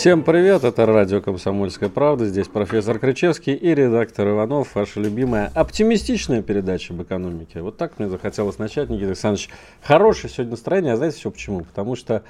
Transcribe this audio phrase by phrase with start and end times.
[0.00, 6.40] Всем привет, это радио «Комсомольская правда», здесь профессор Кричевский и редактор Иванов, ваша любимая оптимистичная
[6.40, 7.60] передача об экономике.
[7.60, 9.50] Вот так мне захотелось начать, Никита Александрович.
[9.82, 11.64] Хорошее сегодня настроение, а знаете все почему?
[11.64, 12.22] Потому что...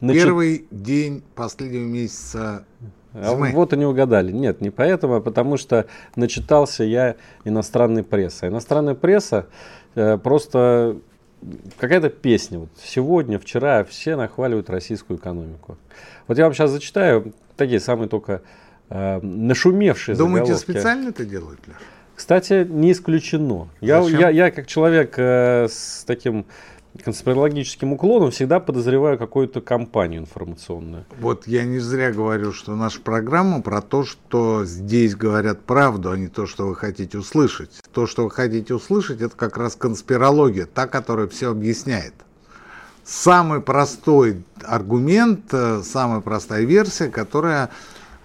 [0.00, 0.18] Начи...
[0.18, 2.66] Первый день последнего месяца
[3.14, 3.52] а зимы.
[3.52, 4.30] вот и не угадали.
[4.30, 8.48] Нет, не поэтому, а потому что начитался я иностранной прессы.
[8.48, 9.46] Иностранная пресса
[9.94, 10.98] э, просто
[11.78, 12.58] какая-то песня.
[12.58, 15.78] Вот сегодня, вчера все нахваливают российскую экономику.
[16.26, 18.42] Вот я вам сейчас зачитаю такие самые только
[18.90, 20.70] э, нашумевшие Думаете, заголовки.
[20.70, 21.76] специально это делают, Леш?
[22.14, 23.68] Кстати, не исключено.
[23.80, 26.46] Я, я, я как человек э, с таким
[27.02, 31.06] конспирологическим уклоном всегда подозреваю какую-то компанию информационную.
[31.18, 36.16] Вот я не зря говорю, что наша программа про то, что здесь говорят правду, а
[36.16, 37.80] не то, что вы хотите услышать.
[37.92, 42.14] То, что вы хотите услышать, это как раз конспирология, та, которая все объясняет
[43.04, 47.70] самый простой аргумент, э, самая простая версия, которая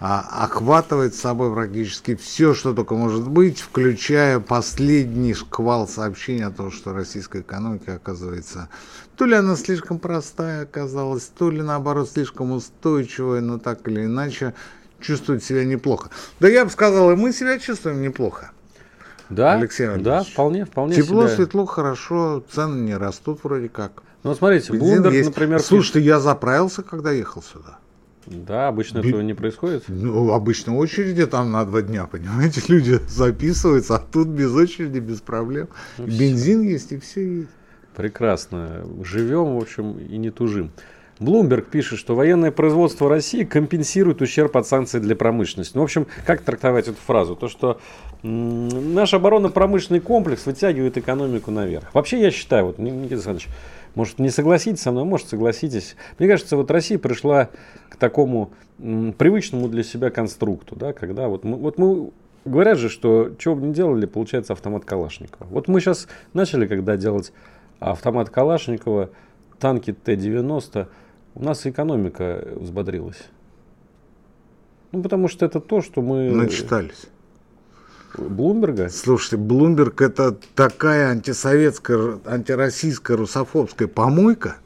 [0.02, 6.70] а, охватывает собой практически все, что только может быть, включая последний шквал сообщений о том,
[6.70, 8.68] что российская экономика оказывается
[9.20, 14.54] то ли она слишком простая оказалась, то ли наоборот слишком устойчивая, но так или иначе
[14.98, 16.08] чувствует себя неплохо.
[16.40, 18.52] Да я бы сказал, и мы себя чувствуем неплохо.
[19.28, 21.36] Да, Алексей да, вполне, вполне Тепло, себя...
[21.36, 24.02] светло, хорошо, цены не растут вроде как.
[24.22, 25.60] Ну, смотрите, Bloomberg, например...
[25.60, 27.78] Слушайте, я заправился, когда ехал сюда.
[28.26, 29.08] Да, обычно Би...
[29.08, 29.84] этого не происходит.
[29.88, 35.20] Ну, обычно очереди там на два дня, понимаете, люди записываются, а тут без очереди, без
[35.20, 35.68] проблем.
[35.98, 36.70] Ну, Бензин все.
[36.70, 37.50] есть и все есть.
[37.96, 38.86] Прекрасно.
[39.02, 40.70] Живем, в общем, и не тужим.
[41.18, 45.72] Блумберг пишет, что военное производство России компенсирует ущерб от санкций для промышленности.
[45.74, 47.36] Ну, в общем, как трактовать эту фразу?
[47.36, 47.78] То, что
[48.22, 51.92] наш оборонно-промышленный комплекс вытягивает экономику наверх.
[51.92, 53.48] Вообще, я считаю, вот, Никита Александрович,
[53.94, 55.96] может, не согласитесь со мной, может, согласитесь.
[56.18, 57.50] Мне кажется, вот Россия пришла
[57.88, 62.10] к такому м, привычному для себя конструкту, да, когда вот мы, вот мы
[62.44, 65.46] говорят же, что что бы ни делали, получается автомат Калашникова.
[65.50, 67.32] Вот мы сейчас начали, когда делать
[67.78, 69.10] автомат Калашникова,
[69.58, 70.88] танки Т-90,
[71.34, 73.22] у нас экономика взбодрилась.
[74.92, 76.30] Ну, потому что это то, что мы...
[76.30, 77.06] Начитались.
[78.16, 78.88] Блумберга?
[78.90, 84.56] Слушайте, Блумберг это такая антисоветская, антироссийская, русофобская помойка,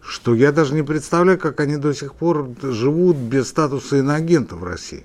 [0.00, 4.64] что я даже не представляю, как они до сих пор живут без статуса иноагента в
[4.64, 5.04] России.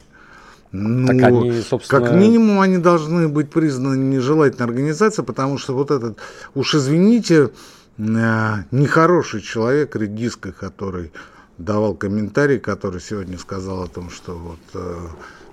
[0.72, 2.02] Ну, так они, собственно...
[2.02, 6.18] Как минимум, они должны быть признаны нежелательной организацией, потому что вот этот,
[6.56, 7.50] уж извините,
[7.98, 11.12] э, нехороший человек, редиска, который
[11.58, 15.08] давал комментарий, который сегодня сказал о том, что вот э,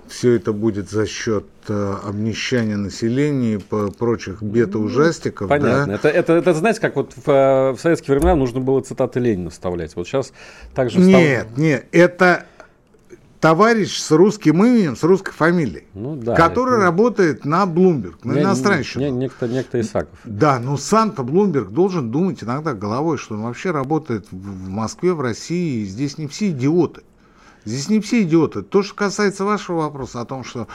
[0.09, 5.47] все это будет за счет э, обнищания населения и прочих бед и ну, ужастиков.
[5.47, 5.85] Понятно.
[5.85, 5.93] Да?
[5.93, 9.49] Это, это, это, знаете, как вот в, э, в советские времена нужно было цитаты Ленина
[9.49, 9.95] вставлять.
[9.95, 10.33] Вот сейчас
[10.73, 11.21] также встав...
[11.21, 12.45] Нет, нет, это
[13.39, 16.83] товарищ с русским именем, с русской фамилией, ну, да, который это...
[16.83, 19.05] работает на Bloomberg, на не, иностранщину.
[19.05, 20.19] Не, некто, некто Исаков.
[20.25, 25.21] Да, но сам-то Bloomberg должен думать иногда головой, что он вообще работает в Москве, в
[25.21, 27.01] России, и здесь не все идиоты.
[27.65, 28.61] Здесь не все идиоты.
[28.61, 30.67] То, что касается вашего вопроса о том, что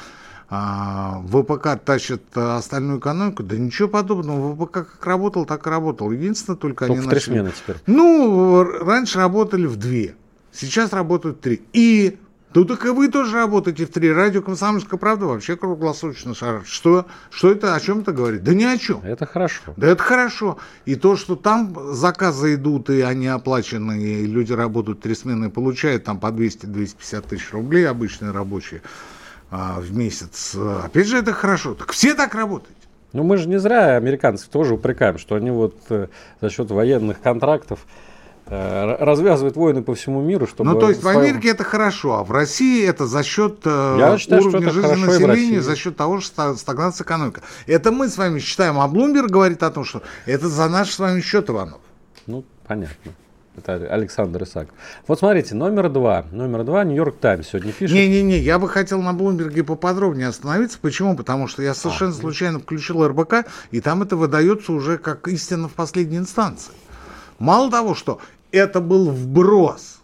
[0.51, 4.55] а, ВПК тащит а, остальную экономику, да ничего подобного.
[4.55, 6.11] ВПК как работал, так и работал.
[6.11, 7.33] Единственное, только, только они в начали...
[7.33, 7.77] смены теперь.
[7.87, 10.15] Ну, раньше работали в две.
[10.53, 11.63] Сейчас работают три.
[11.73, 12.19] И
[12.55, 14.13] ну так и вы тоже работаете в три.
[14.13, 16.67] Радио «Комсомольская правда» вообще круглосуточно шарит.
[16.67, 18.45] Что, что это, о чем это говорит?
[18.45, 19.01] Да ни о чем.
[19.03, 19.75] Это хорошо.
[19.77, 20.59] Да это хорошо.
[20.85, 26.05] И то, что там заказы идут, и они оплачены, и люди работают три смены, получают
[26.05, 28.83] там по 200-250 тысяч рублей обычные рабочие
[29.51, 30.55] а, в месяц.
[30.55, 31.75] Опять же, это хорошо.
[31.75, 32.77] Так все так работают.
[33.15, 36.09] Ну мы же не зря американцев тоже упрекаем, что они вот э,
[36.41, 37.87] за счет военных контрактов
[38.47, 40.71] развязывает войны по всему миру, чтобы...
[40.71, 41.17] Ну, то есть своем...
[41.17, 45.05] в Америке это хорошо, а в России это за счет э, Я считаю, уровня жизни
[45.05, 47.41] населения, за счет того, что стагнация экономика.
[47.67, 50.99] Это мы с вами считаем, а Блумберг говорит о том, что это за наш с
[50.99, 51.81] вами счет, Иванов.
[52.27, 53.13] Ну, понятно.
[53.57, 54.75] Это Александр Исаков.
[55.07, 56.25] Вот смотрите, номер два.
[56.33, 57.95] Номер два, Нью-Йорк Таймс сегодня пишет.
[57.95, 60.79] Не-не-не, я бы хотел на Блумберге поподробнее остановиться.
[60.81, 61.17] Почему?
[61.17, 65.69] Потому что я совершенно а, случайно включил РБК, и там это выдается уже как истина
[65.69, 66.73] в последней инстанции.
[67.39, 68.21] Мало того, что
[68.53, 70.01] это был вброс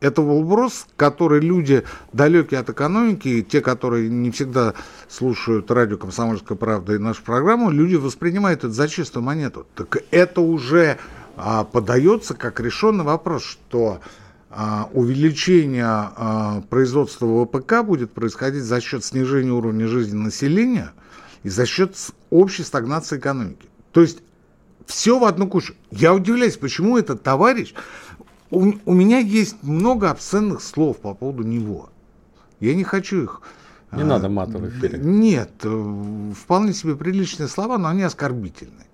[0.00, 4.74] Это вопрос, который люди, далекие от экономики, те, которые не всегда
[5.08, 9.66] слушают радио «Комсомольская правда» и нашу программу, люди воспринимают это за чистую монету.
[9.74, 10.98] Так это уже
[11.36, 14.00] а, подается как решенный вопрос, что
[14.48, 20.92] а, увеличение а, производства ВПК будет происходить за счет снижения уровня жизни населения
[21.42, 21.94] и за счет
[22.30, 23.68] общей стагнации экономики.
[23.92, 24.22] То есть
[24.90, 25.74] все в одну кучу.
[25.90, 27.74] Я удивляюсь, почему этот товарищ
[28.50, 31.90] у, у меня есть много обсценных слов по поводу него.
[32.58, 33.42] Я не хочу их...
[33.92, 34.98] Не а, надо мата в эфире.
[34.98, 38.86] Нет, э, вполне себе приличные слова, но они оскорбительные.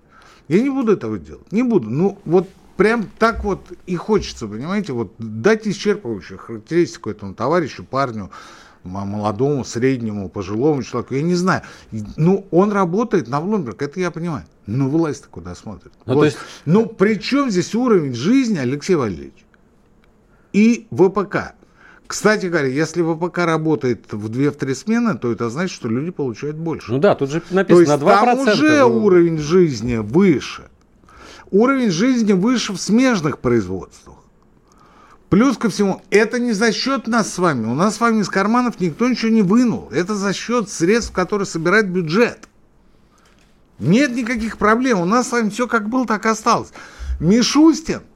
[0.47, 1.51] Я не буду этого делать.
[1.51, 1.89] Не буду.
[1.89, 2.47] Ну, вот
[2.77, 8.31] прям так вот и хочется, понимаете, вот дать исчерпывающую характеристику этому товарищу, парню,
[8.87, 11.61] молодому, среднему, пожилому человеку, я не знаю.
[12.15, 14.45] Ну, он работает на Bloomberg, это я понимаю.
[14.65, 15.91] Но власть-то куда смотрит?
[16.05, 16.25] Ну, вот.
[16.25, 16.37] есть...
[16.65, 19.47] ну при чем здесь уровень жизни, Алексей Валерьевич?
[20.53, 21.53] и ВПК.
[22.07, 26.91] Кстати говоря, если ВПК работает в 2-3 смены, то это значит, что люди получают больше.
[26.91, 28.25] Ну да, тут же написано то есть 2%.
[28.25, 30.63] Там уже уровень жизни выше.
[31.51, 34.16] Уровень жизни выше в смежных производствах.
[35.29, 37.65] Плюс ко всему, это не за счет нас с вами.
[37.67, 39.89] У нас с вами из карманов никто ничего не вынул.
[39.91, 42.47] Это за счет средств, которые собирает бюджет.
[43.79, 45.01] Нет никаких проблем.
[45.01, 46.71] У нас с вами все как было, так и осталось.
[47.19, 48.01] Мишустин–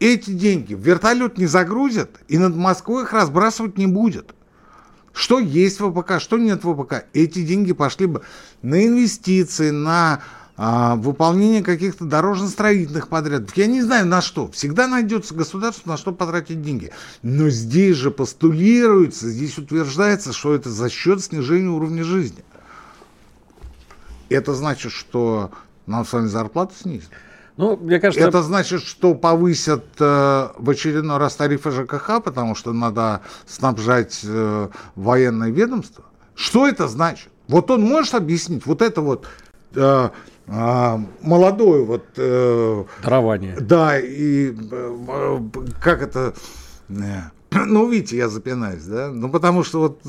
[0.00, 4.34] эти деньги в вертолет не загрузят и над Москвой их разбрасывать не будет.
[5.12, 7.06] Что есть в ВПК, что нет в ВПК.
[7.12, 8.22] Эти деньги пошли бы
[8.62, 10.20] на инвестиции, на
[10.60, 13.56] а, выполнение каких-то дорожно-строительных подрядов.
[13.56, 14.50] Я не знаю на что.
[14.50, 16.90] Всегда найдется государство, на что потратить деньги.
[17.22, 22.44] Но здесь же постулируется, здесь утверждается, что это за счет снижения уровня жизни.
[24.30, 25.52] Это значит, что
[25.86, 27.08] нам с вами зарплату снизят.
[27.56, 28.26] Ну, мне кажется...
[28.26, 34.68] Это значит, что повысят э, в очередной раз тарифы ЖКХ, потому что надо снабжать э,
[34.96, 36.04] военное ведомство?
[36.34, 37.28] Что это значит?
[37.46, 39.26] Вот он может объяснить вот это вот
[39.74, 40.10] э,
[40.48, 42.04] э, молодое вот...
[42.16, 43.56] Э, Дарование.
[43.60, 45.40] Да, и э,
[45.80, 46.34] как это...
[46.88, 49.10] Э, ну, видите, я запинаюсь, да?
[49.12, 50.00] Ну, потому что вот...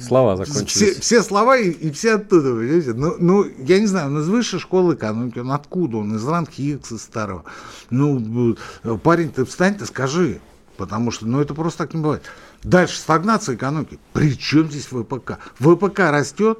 [0.00, 0.70] Слова закончились.
[0.70, 2.92] Все, все слова и, и все оттуда, понимаете?
[2.94, 5.98] Ну, ну, я не знаю, он из высшей школы экономики, он откуда?
[5.98, 7.44] Он из Ранхикса старого.
[7.90, 8.56] Ну,
[9.02, 10.40] парень, ты встань, ты скажи.
[10.76, 12.24] Потому что, ну, это просто так не бывает.
[12.62, 13.98] Дальше, стагнация экономики.
[14.12, 15.38] При чем здесь ВПК?
[15.58, 16.58] ВПК растет,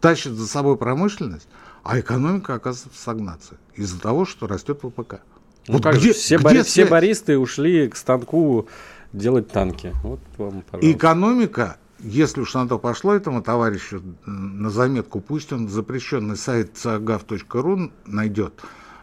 [0.00, 1.48] тащит за собой промышленность,
[1.88, 5.20] а экономика оказывается в стагнации из-за того, что растет ВПК.
[5.68, 8.68] Ну, вот как где, все, где бори, все баристы ушли к станку
[9.12, 9.94] делать танки.
[10.02, 10.92] Вот вам, пожалуйста.
[10.92, 17.92] Экономика, если уж на то пошло этому товарищу, на заметку, пусть он запрещенный сайт gov.ru
[18.04, 18.60] найдет,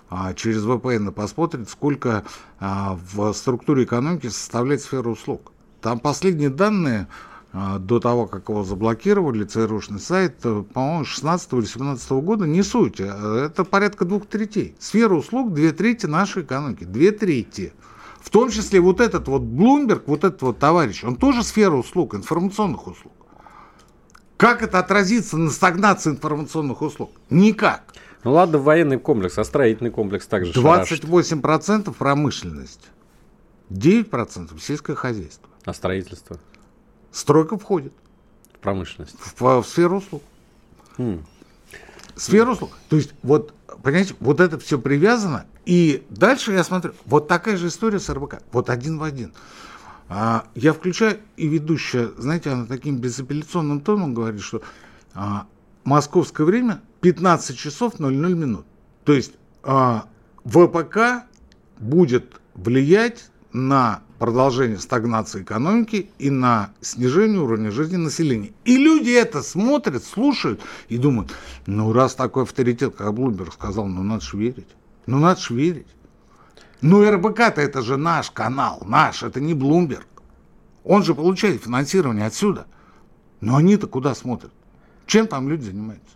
[0.09, 2.25] а через VPN посмотрит, сколько
[2.59, 5.53] а, в структуре экономики составляет сфера услуг.
[5.81, 7.07] Там последние данные
[7.53, 12.99] до того, как его заблокировали, ЦРУшный сайт, э, по-моему, 16 или 17 года, не суть.
[12.99, 14.75] Э, это порядка двух третей.
[14.79, 16.83] Сфера услуг две трети нашей экономики.
[16.83, 17.73] Две трети.
[18.19, 22.15] В том числе вот этот вот Блумберг, вот этот вот товарищ, он тоже сфера услуг,
[22.15, 23.13] информационных услуг.
[24.37, 27.11] Как это отразится на стагнации информационных услуг?
[27.29, 27.93] Никак.
[28.23, 31.97] Ну ладно, военный комплекс, а строительный комплекс также 28% шарашит.
[31.97, 32.87] промышленность,
[33.69, 35.49] 9% сельское хозяйство.
[35.65, 36.39] А строительство?
[37.13, 37.93] Стройка входит.
[38.53, 39.15] В промышленность?
[39.19, 40.23] В, в сферу услуг.
[40.97, 41.23] Хм.
[42.15, 42.71] Сферу услуг.
[42.89, 43.53] То есть, вот,
[43.83, 48.41] понимаете, вот это все привязано, и дальше я смотрю, вот такая же история с РБК,
[48.51, 49.33] вот один в один.
[50.09, 54.61] А, я включаю, и ведущая, знаете, она таким безапелляционным тоном говорит, что
[55.13, 55.45] а,
[55.83, 58.65] московское время 15 часов 00 минут.
[59.05, 60.05] То есть а,
[60.45, 61.25] ВПК
[61.79, 68.53] будет влиять на продолжение стагнации экономики и на снижение уровня жизни населения.
[68.63, 71.33] И люди это смотрят, слушают и думают,
[71.65, 74.69] ну раз такой авторитет, как Блумберг сказал, ну надо же верить.
[75.07, 75.87] Ну, надо же верить.
[76.79, 80.07] Ну, РБК-то это же наш канал, наш, это не Блумберг.
[80.85, 82.65] Он же получает финансирование отсюда.
[83.41, 84.53] Но они-то куда смотрят?
[85.05, 86.15] Чем там люди занимаются?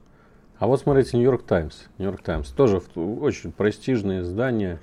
[0.60, 1.76] А вот смотрите, Нью-Йорк Таймс.
[1.98, 4.80] Нью-Йорк Таймс тоже очень престижное издание,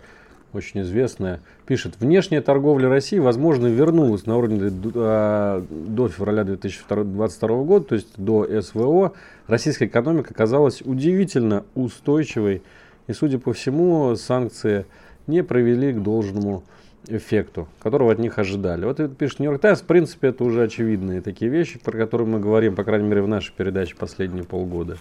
[0.55, 1.41] очень известное.
[1.67, 7.95] Пишет, внешняя торговля России, возможно, вернулась на уровень до, а, до февраля 2022 года, то
[7.95, 9.13] есть до СВО.
[9.47, 12.63] Российская экономика оказалась удивительно устойчивой
[13.07, 14.87] и, судя по всему, санкции
[15.27, 16.63] не провели к должному
[17.09, 18.85] эффекту, которого от них ожидали.
[18.85, 19.81] Вот это пишет Нью-Йорк Таймс.
[19.81, 23.29] В принципе, это уже очевидные такие вещи, про которые мы говорим, по крайней мере, в
[23.29, 24.97] нашей передаче последние полгода.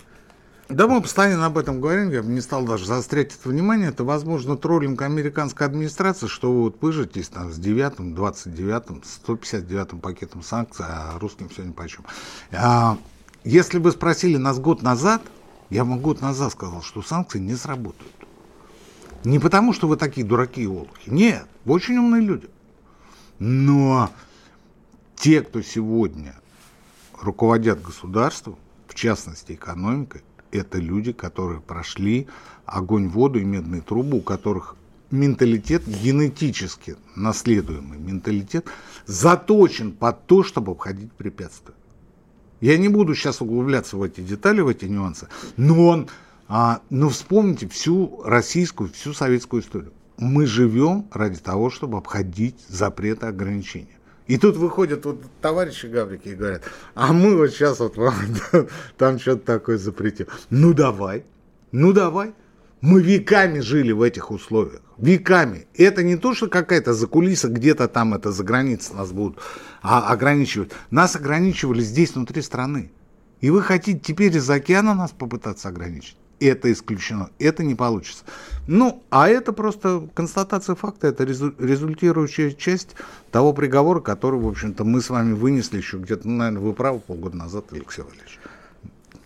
[0.69, 3.89] Да, мы постоянно об этом говорим, я бы не стал даже заострять это внимание.
[3.89, 10.41] Это, возможно, троллинг американской администрации, что вы вот пыжитесь там с 9 29 159 пакетом
[10.41, 12.05] санкций, а русским все ни по чем.
[12.53, 12.97] А,
[13.43, 15.21] если бы спросили нас год назад,
[15.69, 18.13] я вам год назад сказал, что санкции не сработают.
[19.25, 21.09] Не потому, что вы такие дураки и олухи.
[21.09, 22.49] Нет, вы очень умные люди.
[23.39, 24.09] Но
[25.15, 26.35] те, кто сегодня
[27.19, 32.27] руководят государством, в частности экономикой, это люди, которые прошли
[32.65, 34.75] огонь, воду и медные трубы, у которых
[35.11, 38.67] менталитет, генетически наследуемый менталитет,
[39.05, 41.75] заточен под то, чтобы обходить препятствия.
[42.61, 46.07] Я не буду сейчас углубляться в эти детали, в эти нюансы, но он,
[46.47, 49.91] а, но вспомните всю российскую, всю советскую историю.
[50.17, 53.97] Мы живем ради того, чтобы обходить запреты ограничения.
[54.27, 56.63] И тут выходят вот товарищи Гаврики и говорят,
[56.95, 58.15] а мы вот сейчас вот вам
[58.97, 60.27] там что-то такое запретим.
[60.49, 61.25] Ну давай,
[61.71, 62.33] ну давай.
[62.79, 64.81] Мы веками жили в этих условиях.
[64.97, 65.67] Веками.
[65.73, 69.39] Это не то, что какая-то закулиса где-то там, это за границей нас будут
[69.81, 70.71] а, ограничивать.
[70.91, 72.91] Нас ограничивали здесь, внутри страны.
[73.39, 76.17] И вы хотите теперь из океана нас попытаться ограничить?
[76.39, 78.23] Это исключено, это не получится.
[78.67, 82.95] Ну, а это просто констатация факта, это результирующая часть
[83.31, 86.99] того приговора, который, в общем-то, мы с вами вынесли еще где-то, ну, наверное, вы правы,
[86.99, 88.39] полгода назад, Алексей Валерьевич.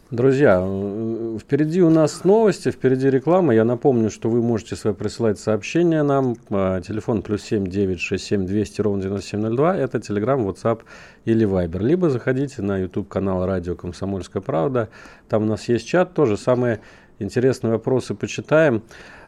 [0.09, 3.53] Друзья, э, впереди у нас новости, впереди реклама.
[3.53, 6.37] Я напомню, что вы можете свои присылать сообщения нам.
[6.47, 9.75] Телефон плюс семь девять шесть семь двести ровно девяносто семь ноль два.
[9.75, 10.83] Это Телеграм, WhatsApp
[11.25, 11.83] или Viber.
[11.83, 14.87] Либо заходите на YouTube канал Радио Комсомольская Правда.
[15.27, 16.13] Там у нас есть чат.
[16.13, 16.79] Тоже самые
[17.19, 18.83] интересные вопросы почитаем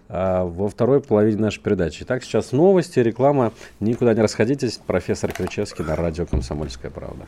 [0.07, 2.03] а, во второй половине нашей передачи.
[2.03, 3.51] Итак, сейчас новости, реклама.
[3.81, 4.79] Никуда не расходитесь.
[4.87, 7.27] Профессор Кричевский на радио «Комсомольская правда».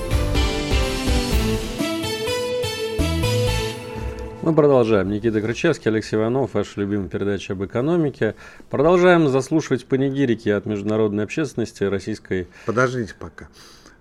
[4.43, 5.09] Мы продолжаем.
[5.09, 8.33] Никита Крычевский, Алексей Иванов, ваша любимая передача об экономике.
[8.71, 12.47] Продолжаем заслушивать панигирики от международной общественности российской.
[12.65, 13.49] Подождите пока.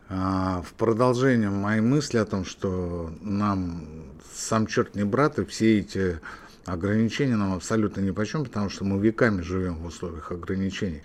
[0.09, 3.85] А, в продолжение моей мысли о том, что нам
[4.35, 6.21] сам черт не брат, и все эти
[6.65, 11.03] ограничения нам абсолютно ни по чем, потому что мы веками живем в условиях ограничений.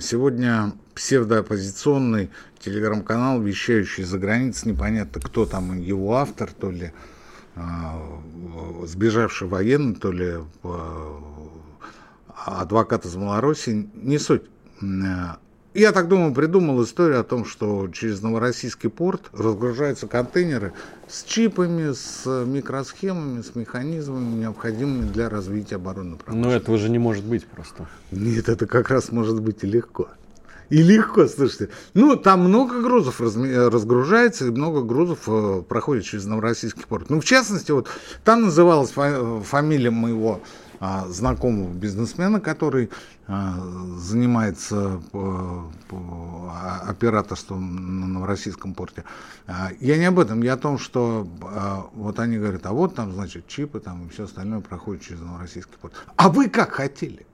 [0.00, 6.92] Сегодня псевдооппозиционный телеграм-канал, вещающий за границей, непонятно, кто там его автор, то ли
[8.86, 11.18] сбежавший военный, то ли а,
[12.44, 14.42] адвокат из Малороссии, не суть.
[15.74, 20.74] Я так думаю, придумал историю о том, что через Новороссийский порт разгружаются контейнеры
[21.08, 26.54] с чипами, с микросхемами, с механизмами, необходимыми для развития оборонной промышленности.
[26.54, 27.88] Но этого же не может быть просто.
[28.10, 30.08] Нет, это как раз может быть и легко.
[30.72, 31.68] И легко, слушайте.
[31.92, 37.10] Ну, там много грузов разгружается, и много грузов э, проходит через Новороссийский порт.
[37.10, 37.88] Ну, в частности, вот
[38.24, 40.40] там называлась фамилия моего
[40.80, 42.88] а, знакомого бизнесмена, который
[43.26, 43.54] а,
[43.98, 49.04] занимается а, операторством на Новороссийском порте.
[49.46, 51.28] А, я не об этом, я о том, что
[51.92, 55.76] вот они говорят, а вот там, значит, чипы там и все остальное проходит через Новороссийский
[55.82, 55.92] порт.
[56.16, 57.26] А вы как хотели?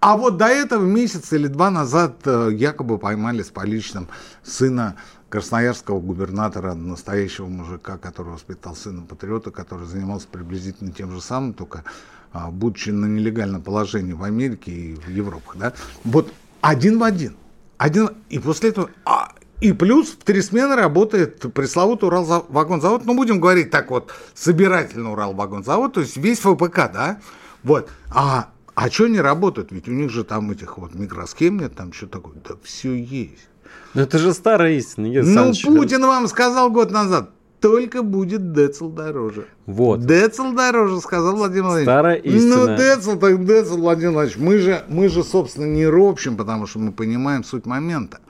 [0.00, 4.08] А вот до этого месяц или два назад э, якобы поймали с поличным
[4.44, 4.96] сына
[5.28, 11.84] красноярского губернатора, настоящего мужика, который воспитал сына патриота, который занимался приблизительно тем же самым, только
[12.32, 15.50] а, будучи на нелегальном положении в Америке и в Европе.
[15.54, 15.72] Да?
[16.04, 17.36] Вот один в один.
[17.76, 18.90] один и после этого...
[19.04, 23.04] А, и плюс в три смены работает пресловутый Урал-вагонзавод.
[23.04, 27.20] Ну, будем говорить так вот, собирательный Урал-вагонзавод, то есть весь ФПК, да?
[27.64, 27.90] Вот.
[28.10, 29.72] А а что не работают?
[29.72, 32.34] Ведь у них же там этих вот микросхем нет, там что такое.
[32.48, 33.48] Да все есть.
[33.94, 35.08] Ну это же старая истина.
[35.24, 37.30] Ну, Путин вам сказал год назад,
[37.60, 39.48] только будет Децл дороже.
[39.66, 40.06] Вот.
[40.06, 41.86] Децл дороже, сказал Владимир Владимирович.
[41.86, 42.56] Старая истина.
[42.56, 44.38] Ну, Децл, так Децл, Владимир Владимирович.
[44.38, 48.20] Мы же, мы же, собственно, не ропщим, потому что мы понимаем суть момента.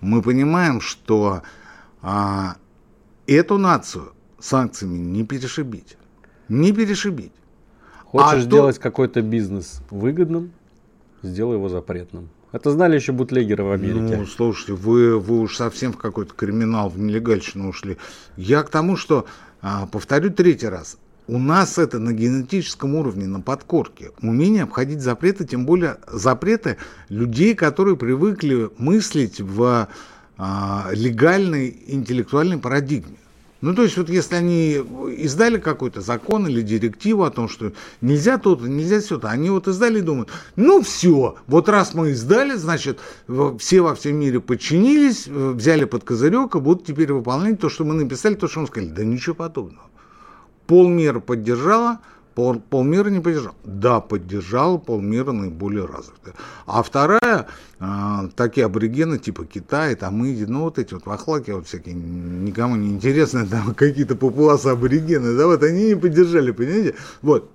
[0.00, 1.42] Мы понимаем, что
[2.00, 2.54] а,
[3.26, 5.96] эту нацию санкциями не перешибить.
[6.48, 7.32] Не перешибить.
[8.10, 8.82] Хочешь а сделать то...
[8.82, 10.50] какой-то бизнес выгодным,
[11.22, 12.28] сделай его запретным.
[12.50, 14.16] Это знали еще бутлегеры в Америке.
[14.16, 17.98] Ну, слушайте, вы, вы уж совсем в какой-то криминал, в нелегальщину ушли.
[18.36, 19.26] Я к тому, что,
[19.62, 20.98] а, повторю третий раз,
[21.28, 24.10] у нас это на генетическом уровне, на подкорке.
[24.20, 29.88] Умение обходить запреты, тем более запреты людей, которые привыкли мыслить в
[30.36, 33.18] а, легальной интеллектуальной парадигме.
[33.60, 34.72] Ну, то есть, вот если они
[35.18, 39.98] издали какой-то закон или директиву о том, что нельзя то-то, нельзя все-то, они вот издали
[39.98, 43.00] и думают, ну все, вот раз мы издали, значит,
[43.58, 47.84] все во всем мире подчинились, э, взяли под козырек и будут теперь выполнять то, что
[47.84, 48.90] мы написали, то, что мы сказали.
[48.90, 49.88] Да ничего подобного.
[50.66, 52.00] Полмира поддержала,
[52.34, 53.54] Пол, полмира не поддержал.
[53.64, 56.34] Да, поддержал полмира наиболее развитые.
[56.66, 57.46] А вторая,
[57.80, 62.76] э, такие аборигены типа Китая, там Индии, ну вот эти вот вахлаки вот всякие, никому
[62.76, 66.94] не интересные, там какие-то папуасы аборигены, да, вот они не поддержали, понимаете?
[67.22, 67.50] Вот.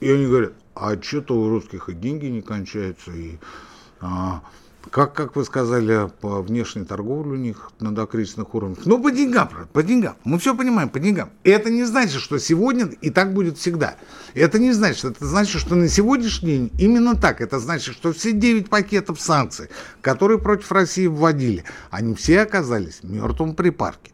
[0.00, 3.38] И они говорят, а что-то у русских и деньги не кончаются, и
[4.00, 4.42] а,
[4.90, 8.78] как, как вы сказали, по внешней торговле у них на докризисных уровнях.
[8.84, 10.16] Ну, по деньгам, по деньгам.
[10.24, 11.30] Мы все понимаем, по деньгам.
[11.44, 13.96] Это не значит, что сегодня и так будет всегда.
[14.34, 17.40] Это не значит, это значит, что на сегодняшний день именно так.
[17.40, 19.68] Это значит, что все 9 пакетов санкций,
[20.00, 24.12] которые против России вводили, они все оказались мертвым припарке.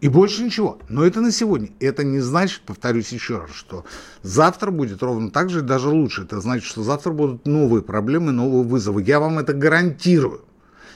[0.00, 0.78] И больше ничего.
[0.88, 1.70] Но это на сегодня.
[1.80, 3.86] Это не значит, повторюсь еще раз, что
[4.22, 6.22] завтра будет ровно так же и даже лучше.
[6.22, 9.02] Это значит, что завтра будут новые проблемы, новые вызовы.
[9.02, 10.42] Я вам это гарантирую.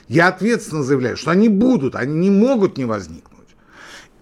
[0.07, 3.47] Я ответственно заявляю, что они будут, они не могут не возникнуть.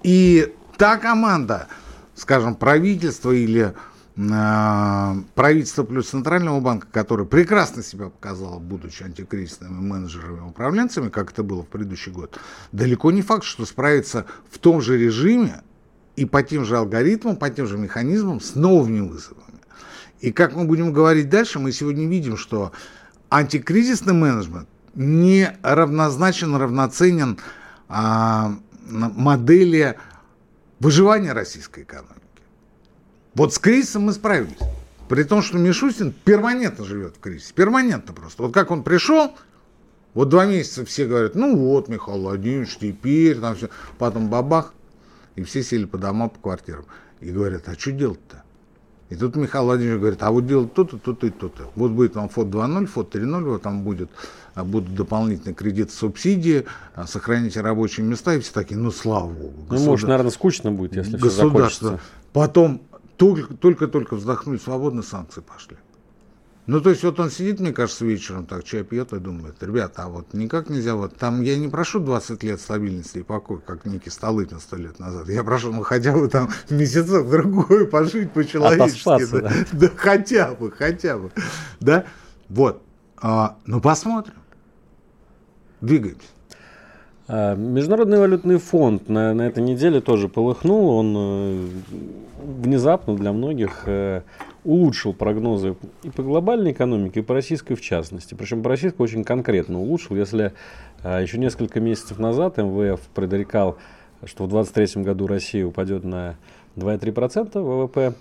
[0.03, 1.67] И та команда,
[2.15, 3.74] скажем, правительства или
[4.20, 11.32] Э, правительство плюс Центрального банка, который прекрасно себя показало, будучи антикризисными менеджерами и управленцами, как
[11.32, 12.38] это было в предыдущий год,
[12.74, 15.62] далеко не факт, что справится в том же режиме
[16.18, 19.46] и по тем же алгоритмам, по тем же механизмам с новыми вызовами.
[20.20, 22.74] И как мы будем говорить дальше, мы сегодня видим, что
[23.30, 27.38] антикризисный менеджмент не равнозначен, равноценен
[27.88, 28.54] а,
[28.90, 29.98] модели
[30.82, 32.19] выживания российской экономики.
[33.36, 34.57] Вот с кризисом мы справились.
[35.07, 37.53] При том, что Мишустин перманентно живет в кризисе.
[37.53, 38.43] Перманентно просто.
[38.43, 39.36] Вот как он пришел,
[40.13, 43.69] вот два месяца все говорят, ну вот, Михаил Владимирович, теперь, там все.
[43.98, 44.74] Потом бабах,
[45.36, 46.86] и все сели по домам, по квартирам.
[47.21, 48.43] И говорят, а что делать-то?
[49.09, 51.72] И тут Михаил Владимирович говорит, а вот делать то-то, то-то и то-то.
[51.75, 54.09] Вот будет вам ФОД 2.0, ФОД 3.0, вот там будет,
[54.53, 59.65] а, будут дополнительные кредиты, субсидии, а, сохраните рабочие места, и все такие, ну слава богу.
[59.70, 62.00] Ну, может, наверное, скучно будет, если все закончится.
[62.33, 62.83] Потом
[63.20, 65.77] только-только вздохнули, свободно санкции пошли.
[66.66, 70.03] Ну, то есть вот он сидит, мне кажется, вечером так чай пьет и думает, ребята,
[70.03, 73.86] а вот никак нельзя, вот там я не прошу 20 лет стабильности и покоя, как
[73.86, 75.27] некий Столыпин сто лет назад.
[75.29, 79.32] Я прошу, ну, хотя бы там месяцок другой пожить по-человечески.
[79.32, 79.53] Да, да.
[79.72, 81.32] да, хотя бы, хотя бы.
[81.79, 82.05] Да,
[82.50, 82.84] вот.
[83.18, 84.36] А, ну, посмотрим.
[85.82, 86.27] Двигаемся.
[87.31, 90.89] А, Международный валютный фонд на, на этой неделе тоже полыхнул.
[90.89, 91.68] Он э,
[92.42, 94.24] внезапно для многих э,
[94.63, 98.33] улучшил прогнозы и по глобальной экономике, и по российской в частности.
[98.33, 100.15] Причем по российской очень конкретно улучшил.
[100.15, 100.53] Если
[101.03, 103.77] э, еще несколько месяцев назад МВФ предрекал,
[104.25, 106.35] что в 2023 году Россия упадет на
[106.77, 108.15] 2,3% ВВП,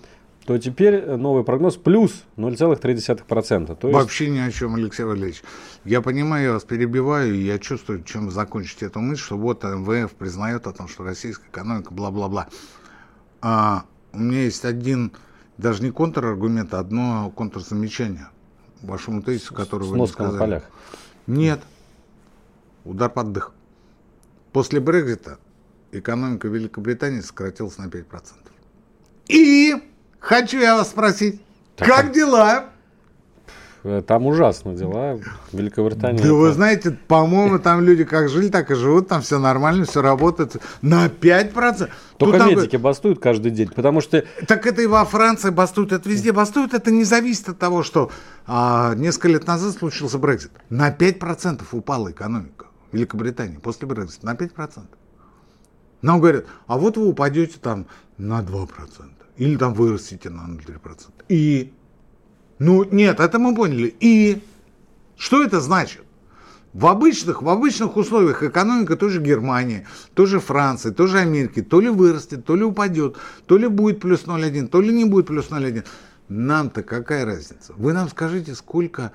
[0.49, 3.77] то теперь новый прогноз плюс 0,3%.
[3.77, 4.01] То есть...
[4.01, 5.43] Вообще ни о чем, Алексей Валерьевич.
[5.85, 10.11] Я понимаю, я вас перебиваю, и я чувствую, чем закончить эту мысль, что вот МВФ
[10.15, 12.49] признает о том, что российская экономика, бла-бла-бла.
[13.43, 13.85] А,
[14.15, 15.13] у меня есть один,
[15.59, 18.29] даже не контраргумент, а одно контрзамечание
[18.81, 20.33] вашему тезису, который вы не сказали.
[20.33, 20.63] на полях.
[21.27, 21.61] Нет.
[22.87, 23.53] Удар под дых.
[24.55, 25.37] После Брекзита
[25.93, 28.33] экономика Великобритании сократилась на 5%.
[29.27, 29.75] И
[30.21, 31.41] Хочу я вас спросить,
[31.77, 32.71] так, как дела?
[33.85, 35.19] Э, там ужасно дела.
[35.53, 36.19] Великобритания.
[36.19, 36.35] Да это...
[36.35, 40.57] вы знаете, по-моему, там люди как жили, так и живут, там все нормально, все работает
[40.83, 41.89] на 5%.
[42.19, 42.83] Только Тут медики там...
[42.83, 44.25] бастуют каждый день, потому что...
[44.47, 46.75] Так это и во Франции бастуют, это везде бастуют.
[46.75, 48.11] Это не зависит от того, что
[48.47, 50.51] а, несколько лет назад случился Брекзит.
[50.69, 54.27] На 5% упала экономика Великобритании после Брекзита.
[54.27, 54.87] На 5%.
[56.03, 57.87] Нам говорят, а вот вы упадете там
[58.19, 59.18] на 2%.
[59.39, 61.11] Или там вырастите на 0,3%.
[61.29, 61.73] И?
[62.59, 63.95] Ну, нет, это мы поняли.
[64.01, 64.43] И?
[65.17, 66.03] Что это значит?
[66.75, 72.45] В обычных, в обычных условиях экономика тоже Германии, тоже Франции, тоже Америки, то ли вырастет,
[72.45, 75.85] то ли упадет, то ли будет плюс 0,1, то ли не будет плюс 0,1.
[76.29, 77.73] Нам-то какая разница?
[77.77, 79.13] Вы нам скажите, сколько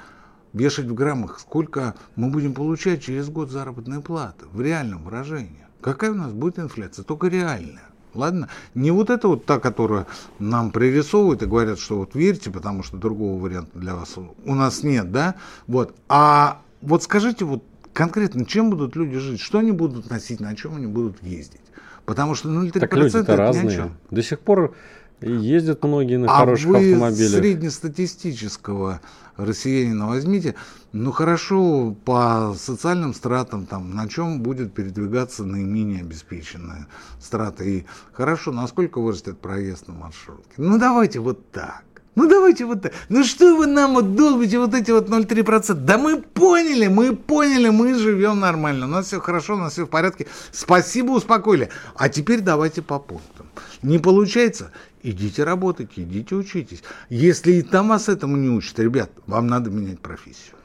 [0.51, 5.65] вешать в граммах, сколько мы будем получать через год заработной платы в реальном выражении.
[5.81, 7.03] Какая у нас будет инфляция?
[7.03, 7.92] Только реальная.
[8.13, 8.49] Ладно?
[8.75, 10.07] Не вот это вот та, которая
[10.39, 14.83] нам пририсовывают и говорят, что вот верьте, потому что другого варианта для вас у нас
[14.83, 15.35] нет, да?
[15.67, 15.95] Вот.
[16.09, 20.75] А вот скажите вот конкретно, чем будут люди жить, что они будут носить, на чем
[20.75, 21.61] они будут ездить?
[22.05, 23.91] Потому что 0,3% так люди-то разные.
[24.11, 24.75] До сих пор
[25.21, 27.31] ездят многие на а хороших вы автомобилях.
[27.31, 28.99] среднестатистического
[29.37, 30.55] россиянина возьмите,
[30.91, 36.87] ну хорошо, по социальным стратам, там, на чем будет передвигаться наименее обеспеченная
[37.19, 37.63] страта.
[37.63, 40.53] И хорошо, насколько вырастет проезд на маршрутке.
[40.57, 41.83] Ну давайте вот так.
[42.15, 42.93] Ну давайте вот так.
[43.09, 45.73] Ну что вы нам вот долбите вот эти вот 0,3%?
[45.73, 48.85] Да мы поняли, мы поняли, мы живем нормально.
[48.85, 50.27] У нас все хорошо, у нас все в порядке.
[50.51, 51.69] Спасибо, успокоили.
[51.95, 53.47] А теперь давайте по пунктам.
[53.81, 54.71] Не получается?
[55.03, 56.81] Идите работайте, идите учитесь.
[57.09, 60.55] Если и там вас этому не учат, ребят, вам надо менять профессию.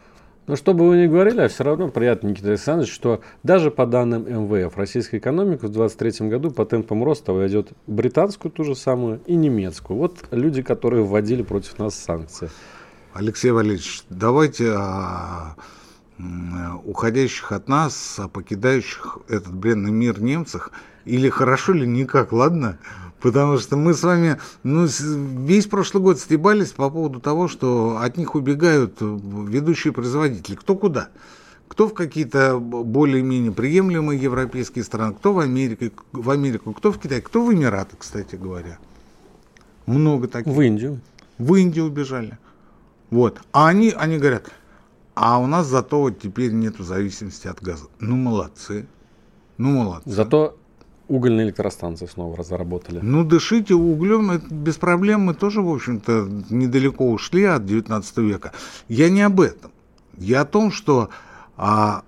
[0.47, 3.85] Но что бы вы ни говорили, а все равно приятно, Никита Александрович, что даже по
[3.85, 9.21] данным МВФ, российская экономика в 2023 году по темпам роста войдет британскую ту же самую
[9.27, 9.99] и немецкую.
[9.99, 12.49] Вот люди, которые вводили против нас санкции.
[13.13, 15.57] Алексей Валерьевич, давайте о
[16.85, 20.73] уходящих от нас, о покидающих этот бренный мир немцах,
[21.05, 22.79] или хорошо, или никак, ладно?
[23.21, 28.17] Потому что мы с вами ну, весь прошлый год стебались по поводу того, что от
[28.17, 30.55] них убегают ведущие производители.
[30.55, 31.09] Кто куда?
[31.67, 37.21] Кто в какие-то более-менее приемлемые европейские страны, кто в Америку, в Америку, кто в Китай,
[37.21, 38.79] кто в Эмираты, кстати говоря.
[39.87, 40.53] Много таких.
[40.53, 41.01] В Индию.
[41.39, 42.39] В Индию убежали.
[43.11, 43.41] Вот.
[43.53, 44.51] А они, они говорят,
[45.15, 47.87] а у нас зато вот теперь нет зависимости от газа.
[47.99, 48.87] Ну, молодцы.
[49.57, 50.11] Ну, молодцы.
[50.11, 50.58] Зато
[51.09, 53.01] Угольные электростанции снова заработали.
[53.01, 55.23] Ну, дышите углем, без проблем.
[55.23, 58.53] Мы тоже, в общем-то, недалеко ушли от 19 века.
[58.89, 59.71] Я не об этом.
[60.19, 61.09] Я о том, что
[61.57, 62.03] а,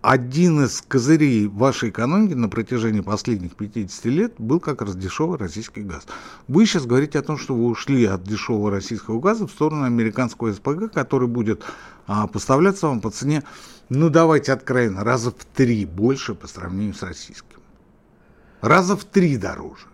[0.00, 5.82] один из козырей вашей экономики на протяжении последних 50 лет был как раз дешевый российский
[5.82, 6.06] газ.
[6.46, 10.52] Вы сейчас говорите о том, что вы ушли от дешевого российского газа в сторону американского
[10.52, 11.62] СПГ, который будет
[12.06, 13.42] а, поставляться вам по цене,
[13.90, 17.57] ну давайте откровенно, раза в три больше по сравнению с российским
[18.60, 19.86] раза в три дороже.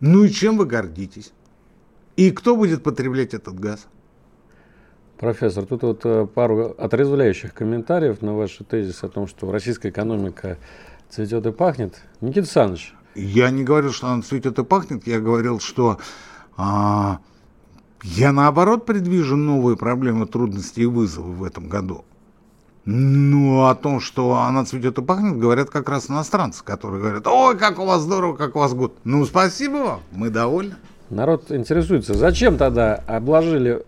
[0.00, 1.32] Ну и чем вы гордитесь?
[2.16, 3.86] И кто будет потреблять этот газ?
[5.18, 10.56] Профессор, тут вот э, пару отрезвляющих комментариев на ваши тезис о том, что российская экономика
[11.10, 12.00] цветет и пахнет.
[12.22, 12.94] Никита Александрович.
[13.14, 15.98] Я не говорил, что она цветет и пахнет, я говорил, что
[16.56, 17.20] а,
[18.02, 22.04] я наоборот предвижу новые проблемы, трудности и вызовы в этом году.
[22.86, 27.58] Ну, о том, что она цветет и пахнет, говорят как раз иностранцы, которые говорят, ой,
[27.58, 28.94] как у вас здорово, как у вас год.
[29.04, 30.76] Ну, спасибо вам, мы довольны.
[31.10, 33.84] Народ интересуется, зачем тогда обложили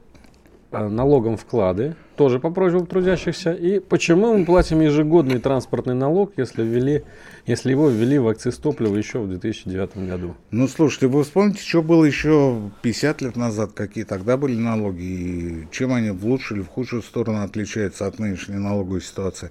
[0.73, 6.63] э, налогом вклады, тоже по просьбам трудящихся, и почему мы платим ежегодный транспортный налог, если,
[6.63, 7.03] ввели,
[7.47, 10.37] если его ввели в акциз топлива еще в 2009 году?
[10.53, 15.69] Ну, слушайте, вы вспомните, что было еще 50 лет назад, какие тогда были налоги, и
[15.73, 19.51] чем они в лучшую или в худшую сторону отличаются от нынешней налоговой ситуации.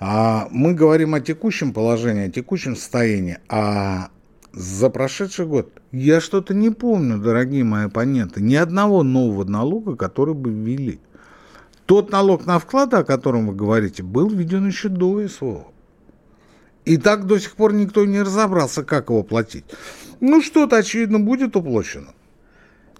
[0.00, 4.08] А мы говорим о текущем положении, о текущем состоянии, а
[4.52, 10.34] за прошедший год я что-то не помню, дорогие мои оппоненты, ни одного нового налога, который
[10.34, 10.98] бы ввели.
[11.88, 15.68] Тот налог на вклады, о котором вы говорите, был введен еще до СВО.
[16.84, 19.64] И так до сих пор никто не разобрался, как его платить.
[20.20, 22.08] Ну, что-то, очевидно, будет уплачено.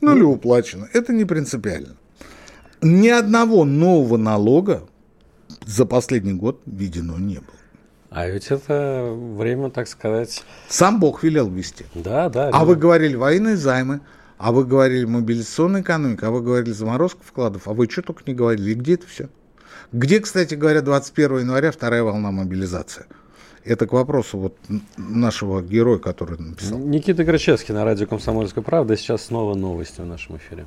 [0.00, 0.88] Ну, или уплачено.
[0.94, 1.96] Это не принципиально.
[2.80, 4.84] Ни одного нового налога
[5.66, 7.58] за последний год введено не было.
[8.08, 10.42] А ведь это время, так сказать...
[10.70, 11.84] Сам Бог велел ввести.
[11.94, 12.48] Да, да.
[12.54, 14.00] А вы говорили военные займы,
[14.38, 18.34] а вы говорили мобилизационная экономика, а вы говорили заморозка вкладов, а вы что только не
[18.34, 18.74] говорили.
[18.74, 19.28] Где это все?
[19.92, 23.06] Где, кстати говоря, 21 января вторая волна мобилизации?
[23.64, 24.56] Это к вопросу вот
[24.96, 26.78] нашего героя, который написал.
[26.78, 28.96] Никита Грачевский на радио «Комсомольская правда».
[28.96, 30.66] Сейчас снова новости в нашем эфире.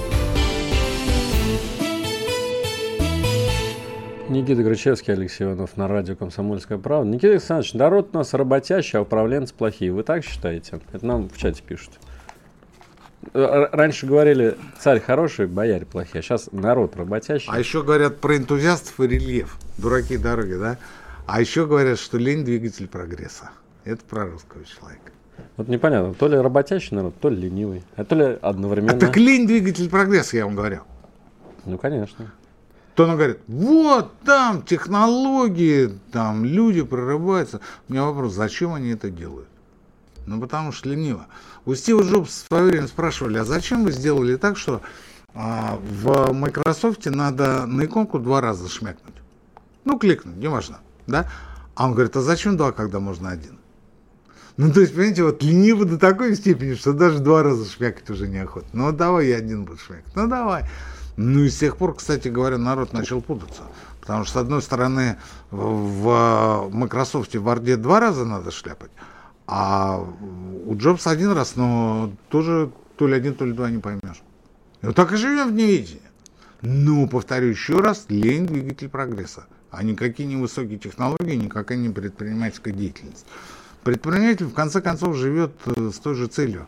[4.31, 7.09] Никита Грачевский, Алексей Иванов на радио «Комсомольская правда».
[7.09, 9.91] Никита Александрович, народ у нас работящий, а управленцы плохие.
[9.91, 10.79] Вы так считаете?
[10.93, 11.99] Это нам в чате пишут.
[13.33, 17.49] Раньше говорили, царь хороший, бояре плохие, а сейчас народ работящий.
[17.51, 19.57] А еще говорят про энтузиастов и рельеф.
[19.77, 20.77] Дураки дороги, да?
[21.27, 23.49] А еще говорят, что лень двигатель прогресса.
[23.83, 25.11] Это про русского человека.
[25.57, 28.93] Вот непонятно, то ли работящий народ, то ли ленивый, а то ли одновременно.
[28.93, 30.79] А так лень двигатель прогресса, я вам говорю.
[31.65, 32.31] Ну, конечно
[32.95, 37.61] то она говорит, вот там технологии, там люди прорываются.
[37.87, 39.47] У меня вопрос, зачем они это делают?
[40.25, 41.27] Ну, потому что лениво.
[41.65, 44.81] У Стива Джобса в свое время спрашивали, а зачем вы сделали так, что
[45.33, 49.15] а, в Microsoft надо на иконку два раза шмякнуть?
[49.85, 50.79] Ну, кликнуть, неважно.
[51.07, 51.29] Да?
[51.75, 53.57] А он говорит, а зачем два, когда можно один?
[54.57, 58.27] Ну, то есть, понимаете, вот лениво до такой степени, что даже два раза шмякать уже
[58.27, 58.67] неохота.
[58.73, 60.15] Ну, давай я один буду шмякать.
[60.15, 60.65] Ну, давай.
[61.17, 63.63] Ну, и с тех пор, кстати говоря, народ начал путаться.
[64.01, 65.17] Потому что, с одной стороны,
[65.51, 68.91] в Microsoft в Word два раза надо шляпать,
[69.45, 70.03] а
[70.65, 74.23] у Джобса один раз, но тоже то ли один, то ли два не поймешь.
[74.81, 76.01] Вот так и живем в неведении.
[76.61, 82.73] Ну, повторю еще раз, лень двигатель прогресса, а никакие не высокие технологии, никакая не предпринимательская
[82.73, 83.25] деятельность.
[83.83, 86.67] Предприниматель, в конце концов, живет э, с той же целью.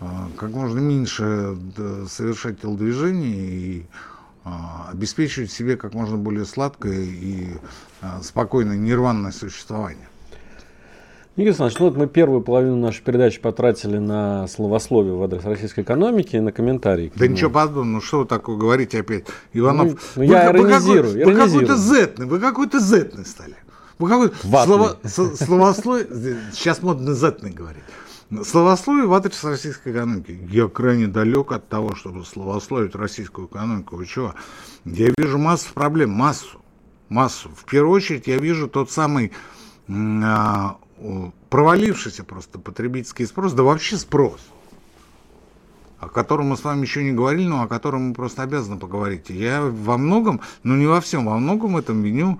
[0.00, 0.06] Э,
[0.36, 1.56] как можно меньше
[2.08, 3.86] совершать телодвижений и
[4.44, 4.48] э,
[4.90, 7.48] обеспечивать себе как можно более сладкое и
[8.22, 10.08] спокойное нирванное существование.
[11.38, 15.82] Игорь Александрович, ну вот мы первую половину нашей передачи потратили на словословие в адрес российской
[15.82, 17.12] экономики и на комментарии.
[17.14, 19.26] Да ничего подобного, ну что вы такое говорите опять?
[19.52, 23.54] Иванов, ну, ну, я вы, иронизирую, вы, какой, вы какой-то зетный, вы какой-то зетный стали.
[24.00, 27.84] Вы какой слово, словословие, сейчас модно зетный говорить.
[28.44, 30.38] Словословие в адрес российской экономики.
[30.50, 33.96] Я крайне далек от того, чтобы словословить российскую экономику.
[33.96, 34.34] Вы чего?
[34.84, 36.60] Я вижу массу проблем, массу,
[37.08, 37.48] массу.
[37.48, 39.32] В первую очередь я вижу тот самый
[39.88, 40.76] а,
[41.48, 44.40] провалившийся просто потребительский спрос, да вообще спрос,
[45.98, 49.30] о котором мы с вами еще не говорили, но о котором мы просто обязаны поговорить.
[49.30, 52.38] Я во многом, ну не во всем, во многом этом виню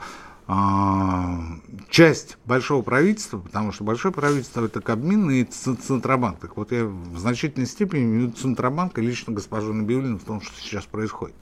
[1.91, 6.39] часть большого правительства, потому что большое правительство это Кабмин и Центробанк.
[6.39, 10.59] Так вот я в значительной степени виню Центробанк и лично госпожу Набиулину в том, что
[10.59, 11.37] сейчас происходит.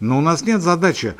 [0.00, 1.14] Но у нас нет задачи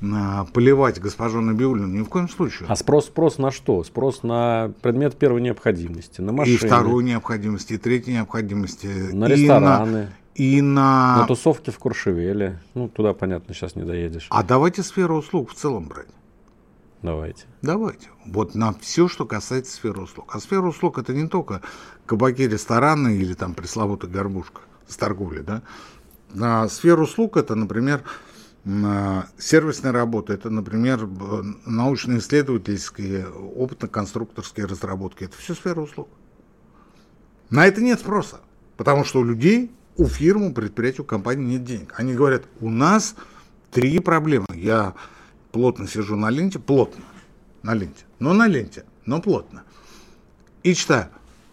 [0.00, 2.66] поливать госпожу Набиулину, ни в коем случае.
[2.70, 3.84] А спрос, спрос на что?
[3.84, 6.54] Спрос на предмет первой необходимости, на машины.
[6.54, 8.86] И второй необходимости, и третьей необходимости.
[8.86, 9.92] На рестораны.
[9.92, 11.18] На, и на...
[11.18, 12.62] На тусовки в Куршевеле.
[12.74, 14.28] Ну, туда, понятно, сейчас не доедешь.
[14.30, 16.06] А давайте сферу услуг в целом брать.
[17.02, 17.46] Давайте.
[17.62, 18.08] Давайте.
[18.26, 20.30] Вот на все, что касается сферы услуг.
[20.34, 21.62] А сфера услуг это не только
[22.06, 25.62] кабаки, рестораны или там пресловутая горбушка с торговлей, да.
[26.34, 28.02] На сферу услуг это, например,
[29.38, 31.08] сервисная работа, это, например,
[31.64, 35.24] научно-исследовательские, опытно-конструкторские разработки.
[35.24, 36.08] Это все сфера услуг.
[37.48, 38.40] На это нет спроса,
[38.76, 41.94] потому что у людей, у фирм, у предприятий, у компаний нет денег.
[41.96, 43.14] Они говорят, у нас
[43.70, 44.46] три проблемы.
[44.52, 44.94] Я
[45.52, 47.04] плотно сижу на ленте, плотно
[47.62, 49.64] на ленте, но на ленте, но плотно.
[50.62, 51.08] И читаю.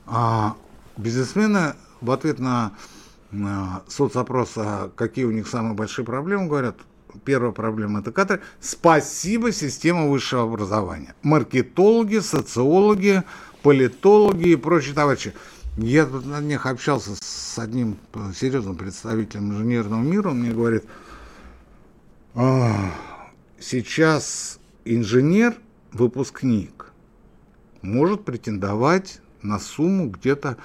[0.06, 0.56] А
[0.98, 2.74] бизнесмены в ответ на,
[3.32, 6.78] на соцопрос, а какие у них самые большие проблемы, говорят,
[7.24, 8.42] первая проблема– это кадры.
[8.60, 11.16] Спасибо система высшего образования.
[11.24, 13.24] Маркетологи, социологи,
[13.64, 15.34] политологи и прочие товарищи.
[15.78, 17.98] Я тут на днях общался с одним
[18.36, 20.30] серьезным представителем инженерного мира.
[20.30, 20.86] Он мне говорит,
[22.34, 22.92] «А,
[23.66, 25.56] сейчас инженер,
[25.92, 26.92] выпускник,
[27.82, 30.58] может претендовать на сумму где-то,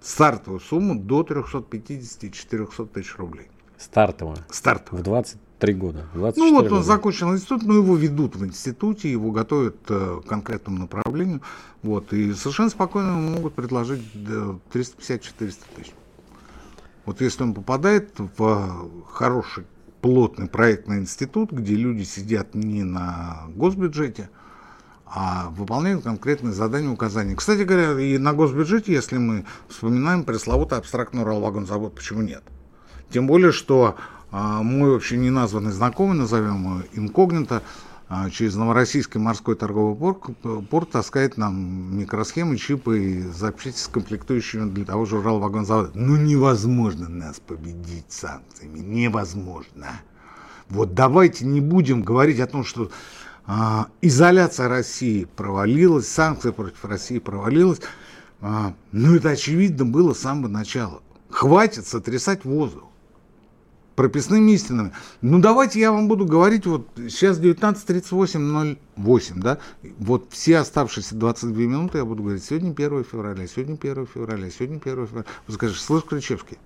[0.00, 3.48] стартовую сумму до 350-400 тысяч рублей.
[3.78, 4.38] Стартовая?
[4.50, 5.02] Стартовая.
[5.02, 6.06] В 20 Три года.
[6.12, 6.82] Ну вот он года.
[6.82, 11.40] закончил институт, но его ведут в институте, его готовят э, к конкретному направлению.
[11.84, 15.30] Вот, и совершенно спокойно могут предложить 350-400
[15.76, 15.92] тысяч.
[17.04, 19.64] Вот если он попадает в хороший,
[20.02, 24.28] плотный проектный институт, где люди сидят не на госбюджете,
[25.06, 27.36] а выполняют конкретные задания, указания.
[27.36, 32.42] Кстати говоря, и на госбюджете, если мы вспоминаем пресловутый абстрактный Уралвагонзавод, почему нет?
[33.10, 33.96] Тем более, что
[34.32, 37.62] а, мой вообще не названный знакомый, назовем его инкогнито,
[38.30, 40.36] через Новороссийский морской торговый порт,
[40.68, 45.92] порт таскает нам микросхемы, чипы и запчасти с комплектующими для того же Уралвагонзавода.
[45.94, 50.00] Ну невозможно нас победить санкциями, невозможно.
[50.68, 52.90] Вот давайте не будем говорить о том, что
[53.46, 57.80] а, изоляция России провалилась, санкции против России провалилась.
[58.40, 61.02] А, ну это очевидно было с самого начала.
[61.30, 62.91] Хватит сотрясать воздух
[64.02, 64.90] прописными истинами.
[65.20, 69.58] Ну, давайте я вам буду говорить, вот сейчас 19.38.08, да,
[69.98, 74.80] вот все оставшиеся 22 минуты я буду говорить, сегодня 1 февраля, сегодня 1 февраля, сегодня
[74.84, 75.24] 1 февраля.
[75.46, 76.58] Вы скажете, слышь, Кричевский,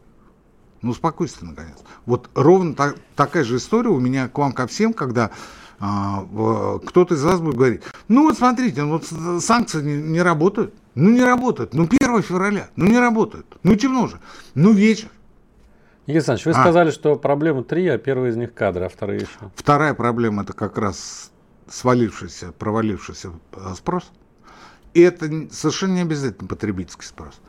[0.80, 1.76] ну, успокойся, наконец.
[2.06, 5.30] Вот ровно так, такая же история у меня к вам ко всем, когда
[5.78, 6.26] а,
[6.86, 9.04] кто-то из вас будет говорить, ну, вот смотрите, ну, вот
[9.42, 10.72] санкции не, не работают.
[10.94, 11.74] Ну, не работают.
[11.74, 12.70] Ну, 1 февраля.
[12.76, 13.58] Ну, не работают.
[13.62, 14.20] Ну, темно же.
[14.54, 15.10] Ну, вечер.
[16.06, 16.60] Игорь Александрович, вы а.
[16.60, 19.50] сказали, что проблема три, а первая из них кадры, а вторая еще.
[19.56, 21.32] Вторая проблема это как раз
[21.68, 24.12] свалившийся, провалившийся э, спрос.
[24.94, 27.40] И это совершенно не обязательно потребительский спрос.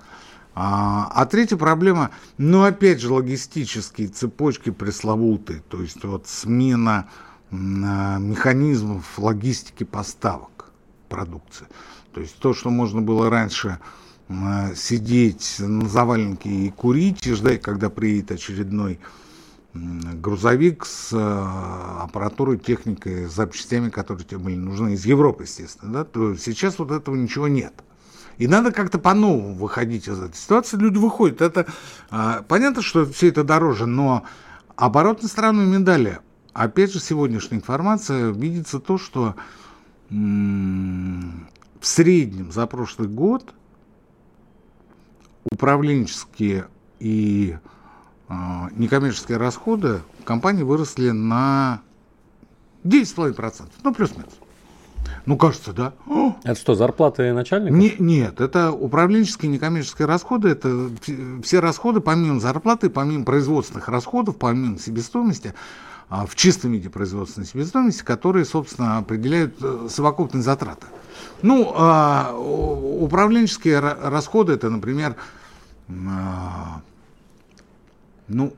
[0.55, 7.09] А, а третья проблема, ну опять же, логистические цепочки пресловутые, то есть вот смена
[7.51, 10.71] механизмов логистики поставок
[11.09, 11.67] продукции.
[12.11, 13.77] То есть то, что можно было раньше
[14.75, 18.99] сидеть на заваленке и курить, и ждать, когда приедет очередной
[19.73, 26.35] грузовик с э, аппаратурой, техникой, запчастями, которые тебе были нужны из Европы, естественно, да, то
[26.35, 27.73] сейчас вот этого ничего нет.
[28.37, 30.77] И надо как-то по-новому выходить из этой ситуации.
[30.77, 31.41] Люди выходят.
[31.41, 31.65] Это
[32.09, 34.23] а, понятно, что все это дороже, но
[34.75, 36.19] оборотной стороной медали,
[36.53, 39.35] опять же, сегодняшняя информация, видится то, что
[40.09, 40.15] в
[41.81, 43.53] среднем за прошлый год
[45.51, 46.67] управленческие
[46.99, 47.57] и
[48.27, 51.81] а, некоммерческие расходы компании выросли на
[52.83, 53.69] 10,5%.
[53.83, 54.33] Ну, плюс-минус.
[55.25, 55.93] Ну, кажется, да.
[56.43, 57.77] Это что, зарплаты начальников?
[57.77, 60.49] Не, нет, это управленческие некоммерческие расходы.
[60.49, 60.89] Это
[61.43, 65.53] все расходы, помимо зарплаты, помимо производственных расходов, помимо себестоимости,
[66.09, 70.87] а, в чистом виде производственной себестоимости, которые, собственно, определяют э, совокупные затраты.
[71.41, 75.17] Ну, а, управленческие расходы, это, например,
[75.87, 76.81] ну,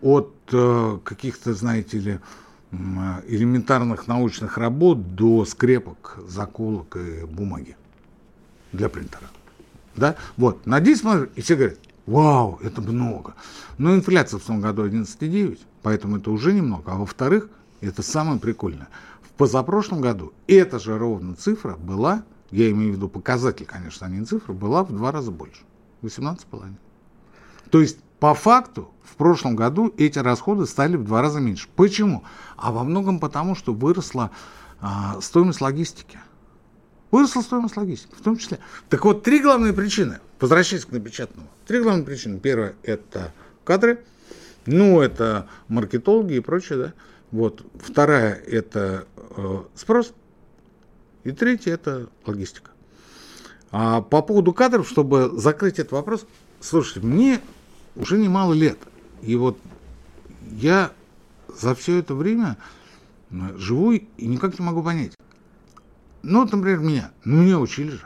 [0.01, 2.19] от э, каких-то, знаете ли,
[2.71, 7.75] элементарных научных работ до скрепок, заколок и бумаги
[8.71, 9.29] для принтера.
[9.95, 10.15] Да?
[10.37, 13.35] Вот, на 10 смотрят, и все говорят, вау, это много.
[13.77, 16.91] Но инфляция в том году 11,9, поэтому это уже немного.
[16.91, 17.49] А во-вторых,
[17.81, 18.87] это самое прикольное.
[19.21, 24.09] В позапрошлом году эта же ровно цифра была, я имею в виду показатель, конечно, а
[24.09, 25.61] не цифра, была в два раза больше.
[26.01, 26.73] 18,5.
[27.69, 31.67] То есть по факту в прошлом году эти расходы стали в два раза меньше.
[31.75, 32.23] Почему?
[32.57, 34.31] А во многом потому, что выросла
[34.81, 36.19] а, стоимость логистики.
[37.11, 38.59] Выросла стоимость логистики, в том числе.
[38.89, 41.49] Так вот, три главные причины, возвращаясь к напечатанному.
[41.65, 42.39] Три главные причины.
[42.39, 44.03] Первое– это кадры,
[44.65, 46.93] ну, это маркетологи и прочее, да.
[47.31, 47.65] Вот.
[47.79, 50.13] Вторая– это э, спрос.
[51.23, 52.71] И третья– это логистика.
[53.71, 56.25] А по поводу кадров, чтобы закрыть этот вопрос,
[56.59, 57.41] слушайте, мне
[57.99, 58.79] уже немало лет.
[59.21, 59.59] И вот
[60.49, 60.91] я
[61.47, 62.57] за все это время
[63.29, 65.15] живу и никак не могу понять.
[66.23, 67.11] Ну, например, меня.
[67.23, 68.05] Ну, меня учили же.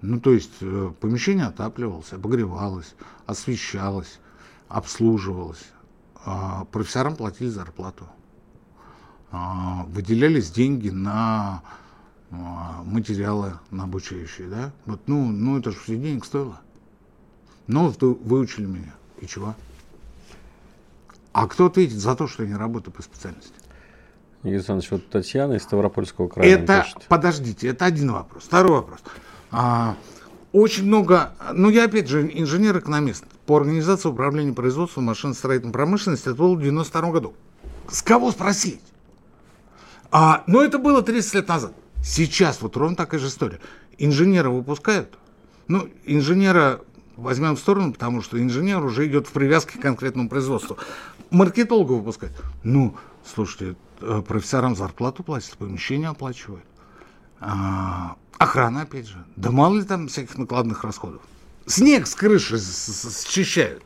[0.00, 2.94] Ну, то есть э, помещение отапливалось, обогревалось,
[3.26, 4.20] освещалось,
[4.68, 5.64] обслуживалось.
[6.24, 8.06] А профессорам платили зарплату.
[9.30, 11.62] А, выделялись деньги на
[12.30, 14.72] а, материалы на обучающие, да?
[14.86, 16.60] Вот, ну, ну, это же все денег стоило.
[17.68, 18.94] Ну, выучили меня.
[19.20, 19.54] И чего?
[21.32, 23.52] А кто ответит за то, что я не работаю по специальности?
[24.42, 27.06] Игорь Александрович, вот Татьяна из Ставропольского края Это, пишет.
[27.08, 28.44] подождите, это один вопрос.
[28.44, 29.00] Второй вопрос.
[29.50, 29.96] А,
[30.52, 36.54] очень много, ну я опять же инженер-экономист по организации управления производством машиностроительной промышленности, это было
[36.54, 37.34] в 92 году.
[37.90, 38.80] С кого спросить?
[40.10, 41.72] А, но это было 30 лет назад.
[42.02, 43.58] Сейчас вот ровно такая же история.
[43.98, 45.18] Инженера выпускают.
[45.66, 46.80] Ну, инженера
[47.18, 50.78] возьмем в сторону, потому что инженер уже идет в привязке к конкретному производству.
[51.30, 52.32] Маркетолога выпускать.
[52.62, 56.64] Ну, слушайте, э, профессорам зарплату платят, помещение оплачивают.
[57.40, 59.24] А, охрана, опять же.
[59.36, 61.20] Да мало ли там всяких накладных расходов.
[61.66, 63.82] Снег с крыши счищают.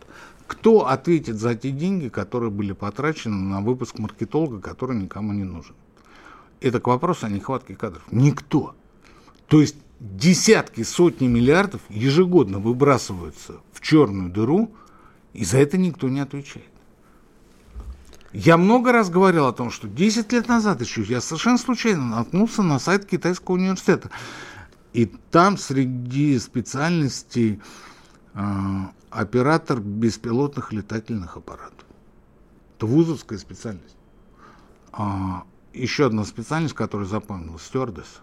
[0.47, 5.75] Кто ответит за те деньги, которые были потрачены на выпуск маркетолога, который никому не нужен?
[6.61, 8.03] Это к вопросу о нехватке кадров.
[8.11, 8.75] Никто.
[9.49, 14.75] То есть десятки, сотни миллиардов ежегодно выбрасываются в черную дыру,
[15.33, 16.67] и за это никто не отвечает.
[18.33, 22.63] Я много раз говорил о том, что 10 лет назад еще я совершенно случайно наткнулся
[22.63, 24.11] на сайт Китайского университета.
[24.93, 27.61] И там среди специальностей
[28.35, 28.41] э,
[29.11, 31.87] оператор беспилотных летательных аппаратов.
[32.77, 33.97] Это вузовская специальность.
[34.93, 38.21] А, еще одна специальность, которую запомнилась, стюардесса.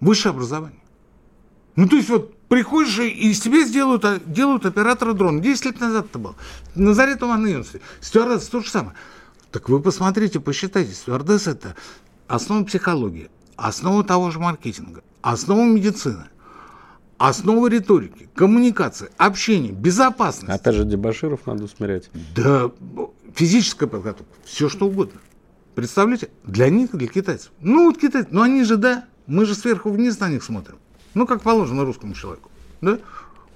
[0.00, 0.80] Высшее образование.
[1.76, 5.40] Ну, то есть вот приходишь и из тебя сделают, а, делают оператора дрона.
[5.40, 6.36] 10 лет назад это было.
[6.74, 7.80] Назарет Иван Юнси.
[8.00, 8.94] Стюардесса то же самое.
[9.50, 10.92] Так вы посмотрите, посчитайте.
[10.92, 11.74] Стюардесса это
[12.28, 16.26] основа психологии, основа того же маркетинга, основа медицины,
[17.18, 20.50] основа риторики, коммуникации, общения, безопасности.
[20.50, 22.10] Опять же, дебаширов надо усмирять.
[22.34, 22.70] Да,
[23.34, 25.20] физическая подготовка, все что угодно.
[25.74, 26.30] Представляете?
[26.44, 27.50] Для них, для китайцев.
[27.60, 30.76] Ну, вот китайцы, ну они же, да, мы же сверху вниз на них смотрим.
[31.14, 32.50] Ну, как положено русскому человеку.
[32.80, 32.98] Да?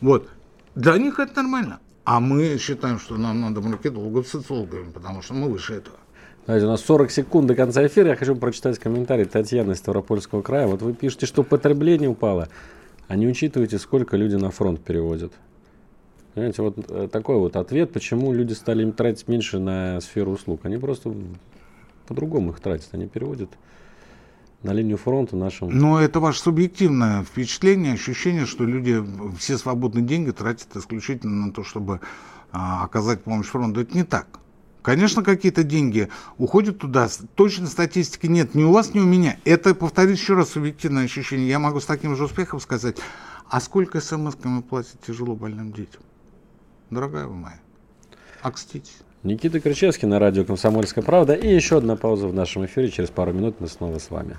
[0.01, 0.29] Вот.
[0.75, 1.81] Для них это нормально.
[2.05, 5.97] А мы считаем, что нам надо маркетологов социологами, потому что мы выше этого.
[6.47, 8.09] Давайте, у нас 40 секунд до конца эфира.
[8.09, 10.66] Я хочу прочитать комментарий Татьяны из Ставропольского края.
[10.66, 12.49] Вот вы пишете, что потребление упало,
[13.09, 15.33] а не учитываете, сколько люди на фронт переводят.
[16.33, 20.61] Понимаете, вот э, такой вот ответ, почему люди стали тратить меньше на сферу услуг.
[20.62, 21.12] Они просто
[22.07, 22.89] по-другому их тратят.
[22.93, 23.51] Они переводят
[24.63, 25.71] на линию фронта нашим.
[25.71, 29.03] Но это ваше субъективное впечатление, ощущение, что люди
[29.39, 32.01] все свободные деньги тратят исключительно на то, чтобы
[32.51, 33.81] а, оказать помощь фронту.
[33.81, 34.41] Это не так.
[34.83, 37.09] Конечно, какие-то деньги уходят туда.
[37.35, 39.39] Точно статистики нет ни у вас, ни у меня.
[39.45, 41.49] Это, повторюсь еще раз, субъективное ощущение.
[41.49, 42.97] Я могу с таким же успехом сказать,
[43.51, 46.01] а сколько смс-ками платят тяжело больным детям?
[46.91, 47.61] Дорогая вы моя,
[48.41, 48.99] окститесь.
[49.25, 51.35] Никита Кричевский на радио «Комсомольская правда».
[51.35, 52.89] И еще одна пауза в нашем эфире.
[52.89, 54.37] Через пару минут мы снова с вами.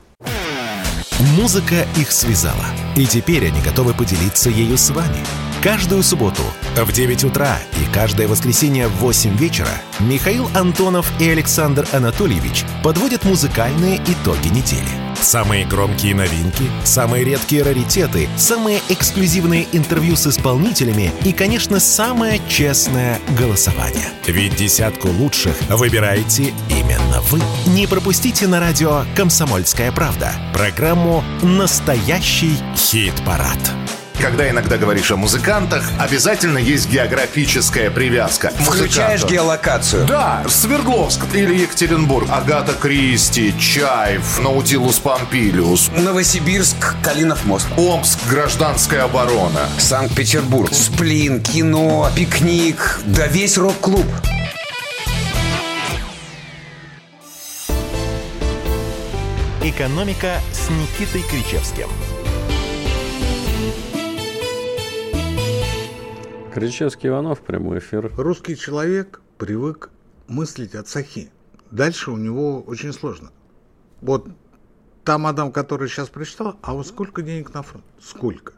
[1.38, 2.66] Музыка их связала.
[2.96, 5.18] И теперь они готовы поделиться ею с вами.
[5.62, 6.44] Каждую субботу
[6.78, 9.68] в 9 утра и каждое воскресенье в 8 вечера
[10.00, 14.88] Михаил Антонов и Александр Анатольевич подводят музыкальные итоги недели.
[15.20, 23.20] Самые громкие новинки, самые редкие раритеты, самые эксклюзивные интервью с исполнителями и, конечно, самое честное
[23.38, 24.08] голосование.
[24.28, 27.42] Ведь десятку лучших выбираете именно вы.
[27.68, 33.60] Не пропустите на радио «Комсомольская правда» программу «Настоящий хит-парад».
[34.22, 38.50] Когда иногда говоришь о музыкантах, обязательно есть географическая привязка.
[38.50, 39.32] Включаешь Музыкантов.
[39.32, 40.06] геолокацию.
[40.06, 47.68] Да, Свердловск или Екатеринбург, Агата Кристи, Чаев, Наутилус Помпилиус, Новосибирск, Калинов мост.
[47.78, 49.62] Омск, гражданская оборона.
[49.78, 54.06] Санкт-Петербург, Сплин, кино, пикник, да весь рок-клуб.
[59.64, 61.88] «Экономика» с Никитой Кричевским.
[66.60, 68.12] Кричевский Иванов, прямой эфир.
[68.18, 69.92] Русский человек привык
[70.28, 71.32] мыслить от сахи.
[71.72, 73.32] Дальше у него очень сложно.
[74.02, 74.28] Вот
[75.06, 77.86] та мадам, которая сейчас прочитала, а вот сколько денег на фронт?
[78.02, 78.52] Сколько?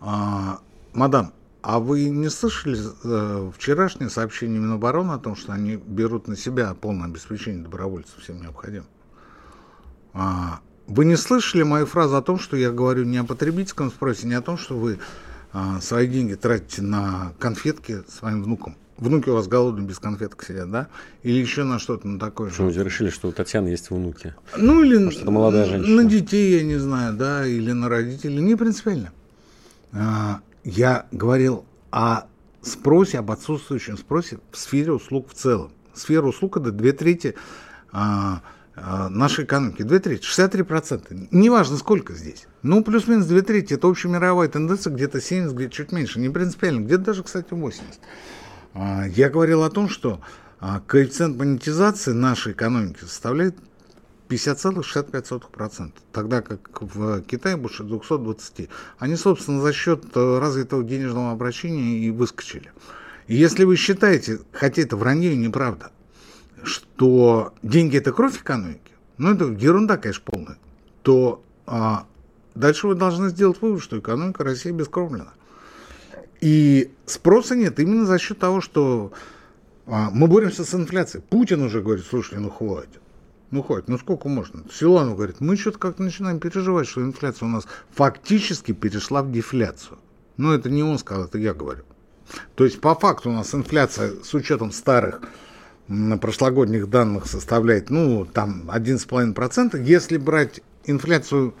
[0.00, 0.60] А,
[0.92, 1.32] мадам,
[1.62, 6.74] а вы не слышали э, вчерашнее сообщение Минобороны о том, что они берут на себя
[6.74, 8.88] полное обеспечение добровольцев всем необходимым?
[10.12, 14.26] А, вы не слышали мою фразу о том, что я говорю не о потребительском спросе,
[14.26, 14.98] не о том, что вы
[15.80, 18.76] свои деньги тратите на конфетки своим внукам?
[19.02, 20.88] Внуки у вас голодные без конфеток сидят, да?
[21.24, 22.78] Или еще на что-то на такое Почему же?
[22.78, 24.34] вы решили, что у Татьяны есть внуки?
[24.56, 26.02] Ну или это молодая женщина?
[26.02, 29.12] на детей, я не знаю, да, или на родителей, не принципиально.
[29.92, 32.26] А, я говорил о
[32.62, 35.72] спросе, об отсутствующем спросе в сфере услуг в целом.
[35.94, 37.34] Сфера услуг это две трети
[37.90, 38.42] а, а,
[38.74, 39.82] нашей экономики.
[39.82, 41.28] Две трети, 63%.
[41.30, 42.46] Неважно, сколько здесь.
[42.62, 43.74] Ну, плюс-минус две трети.
[43.74, 46.20] Это общемировая тенденция, где-то 70, где-то чуть меньше.
[46.20, 47.82] Не принципиально, где-то даже, кстати, 80.
[48.74, 50.20] А, Я говорил о том, что
[50.60, 53.56] а, коэффициент монетизации нашей экономики составляет
[54.28, 58.68] 50,65%, тогда как в Китае больше 220.
[58.98, 62.72] Они, собственно, за счет э, развитого денежного обращения и выскочили.
[63.26, 65.90] И если вы считаете, хотя это вранье и неправда,
[66.64, 70.58] что деньги это кровь экономики, ну это ерунда, конечно, полная,
[71.02, 72.06] то а,
[72.54, 75.32] дальше вы должны сделать вывод, что экономика России бескровлена.
[76.40, 79.12] И спроса нет именно за счет того, что
[79.86, 81.22] а, мы боремся с инфляцией.
[81.22, 83.00] Путин уже говорит, слушай, ну хватит.
[83.50, 84.64] Ну хватит, ну сколько можно?
[84.72, 89.98] Силанов говорит, мы что-то как-то начинаем переживать, что инфляция у нас фактически перешла в дефляцию.
[90.36, 91.84] Но это не он сказал, это я говорю.
[92.54, 95.20] То есть по факту у нас инфляция с учетом старых
[96.20, 99.82] прошлогодних данных составляет, ну, там 11,5%.
[99.82, 101.54] Если брать инфляцию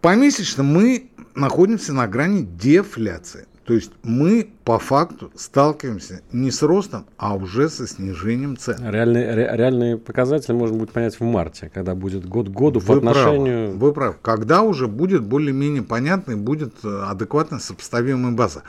[0.00, 3.46] помесячно, мы находимся на грани дефляции.
[3.64, 8.76] То есть мы по факту сталкиваемся не с ростом, а уже со снижением цен.
[8.80, 12.94] Реальный, ре- реальный показатель можно будет понять в марте, когда будет год к году по
[12.94, 13.66] Вы отношению...
[13.68, 14.16] правы, вы правы.
[14.20, 18.64] Когда уже будет более-менее понятно и будет э, адекватно сопоставимая база.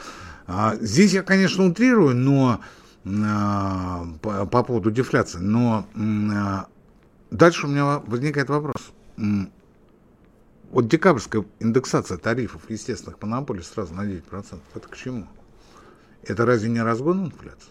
[0.46, 2.60] А, Здесь я, конечно, утрирую, но
[3.04, 5.86] по, по поводу дефляции, но
[6.34, 6.68] а,
[7.32, 8.94] дальше у меня возникает вопрос.
[10.72, 15.28] Вот декабрьская индексация тарифов естественных монополий сразу на 9%, это к чему?
[16.24, 17.70] Это разве не разгон инфляции?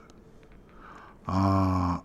[1.25, 2.03] А,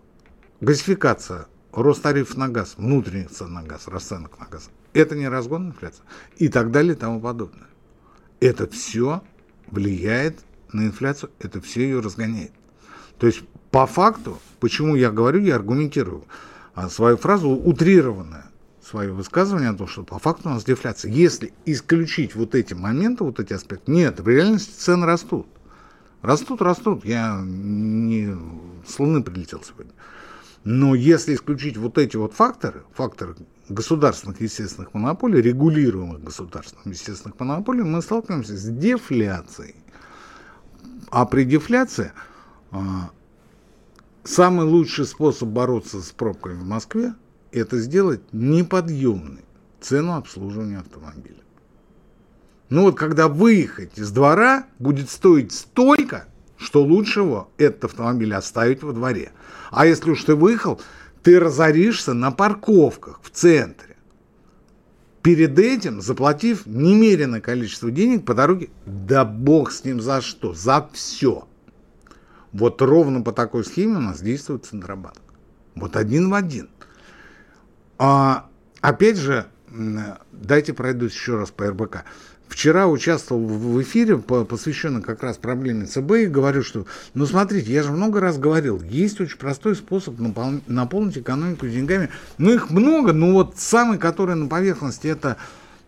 [0.60, 4.70] газификация, рост тарифов на газ, внутренних цен на газ, расценок на газ.
[4.94, 6.02] Это не разгон инфляции?
[6.38, 7.68] И так далее и тому подобное.
[8.40, 9.22] Это все
[9.66, 10.40] влияет
[10.72, 12.52] на инфляцию, это все ее разгоняет.
[13.18, 16.24] То есть, по факту, почему я говорю, я аргументирую
[16.74, 18.46] а, свою фразу утрированное,
[18.82, 21.10] свое высказывание о том, что по факту у нас дефляция.
[21.12, 25.46] Если исключить вот эти моменты, вот эти аспекты, нет, в реальности цены растут.
[26.22, 27.04] Растут, растут.
[27.04, 28.36] Я не
[28.86, 29.92] с Луны прилетел сегодня.
[30.64, 33.36] Но если исключить вот эти вот факторы, факторы
[33.68, 39.76] государственных естественных монополий, регулируемых государственных естественных монополий, мы сталкиваемся с дефляцией.
[41.10, 42.12] А при дефляции
[44.24, 47.14] самый лучший способ бороться с пробками в Москве–
[47.52, 49.44] это сделать неподъемной
[49.80, 51.36] цену обслуживания автомобиля.
[52.68, 56.26] Ну вот когда выехать из двора будет стоить столько,
[56.58, 59.32] что лучше его этот автомобиль оставить во дворе.
[59.70, 60.80] А если уж ты выехал,
[61.22, 63.96] ты разоришься на парковках в центре.
[65.22, 70.88] Перед этим заплатив немеренное количество денег по дороге, да бог с ним за что, за
[70.92, 71.46] все.
[72.58, 75.14] Вот ровно по такой схеме у нас действует Центробанк.
[75.76, 76.68] Вот один в один.
[77.98, 78.48] А,
[78.80, 79.46] опять же,
[80.32, 82.04] дайте пройдусь еще раз по РБК.
[82.48, 87.82] Вчера участвовал в эфире, посвященном как раз проблеме ЦБ, и говорю, что, ну смотрите, я
[87.82, 92.08] же много раз говорил, есть очень простой способ напол- наполнить экономику деньгами.
[92.38, 95.36] Ну их много, но вот самый, который на поверхности, это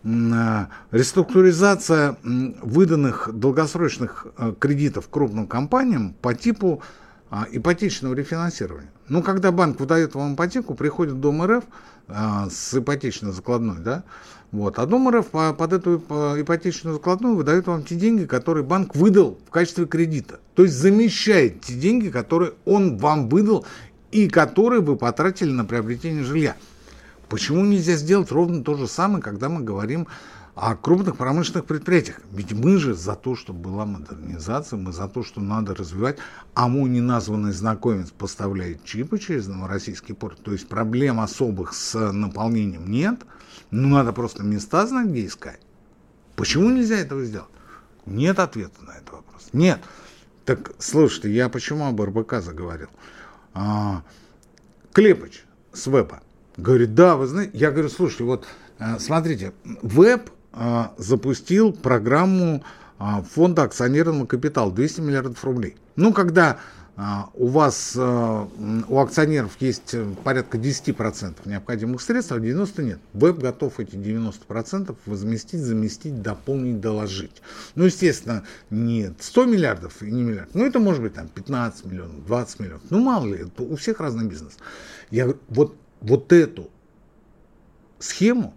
[0.03, 6.81] реструктуризация выданных долгосрочных э, кредитов крупным компаниям по типу
[7.29, 8.91] а, ипотечного рефинансирования.
[9.07, 11.63] Ну, когда банк выдает вам ипотеку, приходит Дом РФ
[12.09, 14.03] а, с ипотечной закладной, да,
[14.51, 16.03] вот, а Дом РФ под эту
[16.41, 20.41] ипотечную закладную выдает вам те деньги, которые банк выдал в качестве кредита.
[20.55, 23.65] То есть замещает те деньги, которые он вам выдал
[24.11, 26.57] и которые вы потратили на приобретение жилья.
[27.31, 30.05] Почему нельзя сделать ровно то же самое, когда мы говорим
[30.53, 32.19] о крупных промышленных предприятиях.
[32.29, 36.17] Ведь мы же за то, чтобы была модернизация, мы за то, что надо развивать,
[36.55, 42.91] а мой неназванный знакомец поставляет чипы через Новороссийский порт, то есть проблем особых с наполнением
[42.91, 43.21] нет,
[43.71, 45.61] ну надо просто места знать, где искать.
[46.35, 47.47] Почему нельзя этого сделать?
[48.05, 49.47] Нет ответа на этот вопрос.
[49.53, 49.79] Нет.
[50.43, 52.89] Так, слушайте, я почему об РБК заговорил?
[53.53, 54.03] А,
[54.91, 56.21] Клепыч с веба
[56.61, 58.45] говорит, да, вы знаете, я говорю, слушайте, вот
[58.79, 62.63] э, смотрите, веб а, запустил программу
[62.99, 65.77] а, фонда акционерного капитала 200 миллиардов рублей.
[65.95, 66.59] Ну, когда
[67.33, 72.99] у вас, у акционеров есть порядка 10% необходимых средств, а 90% нет.
[73.13, 77.41] Веб готов эти 90% возместить, заместить, дополнить, доложить.
[77.73, 80.53] Ну, естественно, нет 100 миллиардов и не миллиард.
[80.53, 82.83] Ну, это может быть там 15 миллионов, 20 миллионов.
[82.89, 84.57] Ну, мало ли, у всех разный бизнес.
[85.09, 86.69] Я говорю, вот, вот эту
[87.99, 88.53] схему,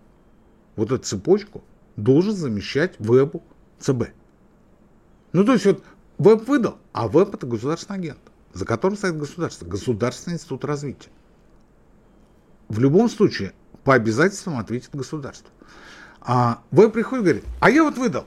[0.77, 1.63] вот эту цепочку–
[1.97, 3.43] должен замещать вебу
[3.79, 4.09] ЦБ.
[5.33, 5.83] Ну, то есть вот
[6.19, 8.21] веб выдал, а веб это государственный агент,
[8.53, 11.11] за которым стоит государство, Государственный институт развития.
[12.69, 13.53] В любом случае,
[13.85, 15.51] по обязательствам ответит государство.
[16.21, 18.25] А веб приходит и говорит, а я вот выдал.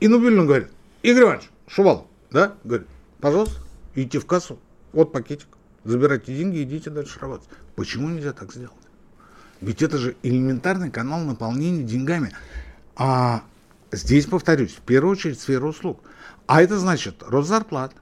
[0.00, 0.68] И Нубилин говорит,
[1.02, 2.86] Игорь Иванович, Шувал, да, говорит,
[3.20, 3.60] пожалуйста,
[3.94, 4.58] идите в кассу,
[4.92, 5.48] вот пакетик,
[5.84, 7.48] забирайте деньги, идите дальше работать.
[7.78, 8.74] Почему нельзя так сделать?
[9.60, 12.32] Ведь это же элементарный канал наполнения деньгами.
[12.96, 13.44] А
[13.92, 16.00] здесь, повторюсь, в первую очередь сфера услуг.
[16.48, 17.92] А это значит рост зарплат,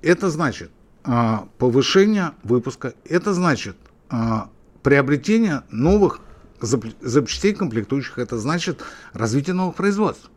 [0.00, 0.70] это значит
[1.04, 3.76] а, повышение выпуска, это значит
[4.08, 4.48] а,
[4.82, 6.20] приобретение новых
[6.62, 8.82] запчастей комплектующих, это значит
[9.12, 10.30] развитие новых производств.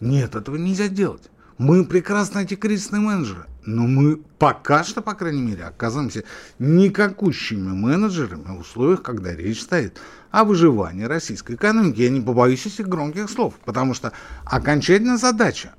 [0.00, 1.30] Нет, этого нельзя делать.
[1.62, 6.24] Мы прекрасно эти кризисные менеджеры, но мы пока что, по крайней мере, оказываемся
[6.58, 10.00] никакущими менеджерами в условиях, когда речь стоит
[10.32, 12.00] о выживании российской экономики.
[12.00, 14.12] Я не побоюсь этих громких слов, потому что
[14.44, 15.76] окончательная задача,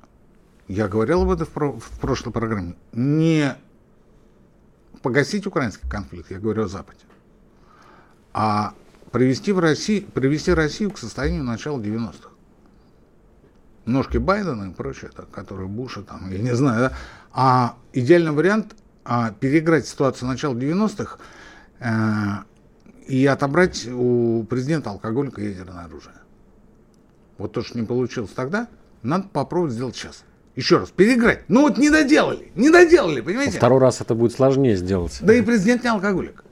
[0.68, 3.54] я говорил об этом в, про, в прошлой программе, не
[5.02, 7.04] погасить украинский конфликт, я говорю о Западе,
[8.32, 8.72] а
[9.12, 12.33] привести, в Россию, привести Россию к состоянию начала 90-х
[13.86, 16.96] ножки Байдена и прочее, так, которые Буша, там, я не знаю, да?
[17.32, 18.74] А идеальный вариант
[19.04, 21.18] а, переиграть ситуацию начала 90-х
[21.80, 21.88] э,
[23.06, 26.14] и отобрать у президента алкоголика ядерное оружие.
[27.36, 28.68] Вот то, что не получилось тогда,
[29.02, 30.24] надо попробовать сделать сейчас.
[30.56, 31.42] Еще раз, переиграть.
[31.48, 33.58] Ну вот не доделали, не доделали, понимаете?
[33.58, 35.18] Второй раз это будет сложнее сделать.
[35.20, 36.43] Да и президент не алкоголик.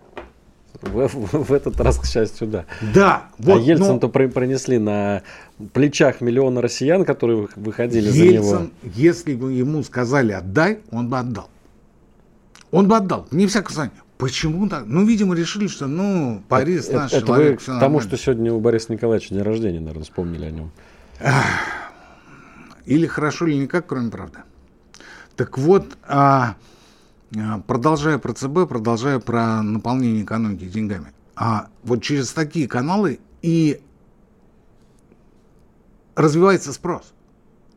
[0.83, 2.65] В, в, в этот раз, к счастью, да.
[2.95, 3.11] Да.
[3.11, 4.29] А вот, а Ельцин-то но...
[4.29, 5.23] пронесли на
[5.73, 8.71] плечах миллиона россиян, которые выходили Ельцин, за него.
[8.83, 11.49] если бы ему сказали отдай, он бы отдал.
[12.73, 14.03] Он бы отдал, не всякое сомнение.
[14.19, 14.85] Почему так?
[14.87, 18.53] Ну, видимо, решили, что, ну, Борис это, наш это человек, вы к тому, что сегодня
[18.53, 20.71] у Бориса Николаевича день рождения, наверное, вспомнили о нем.
[22.87, 24.39] Или хорошо, или никак, кроме правды.
[25.37, 26.55] Так вот, а,
[27.67, 31.13] продолжая про ЦБ, продолжая про наполнение экономики деньгами.
[31.35, 33.81] А вот через такие каналы и
[36.15, 37.13] развивается спрос.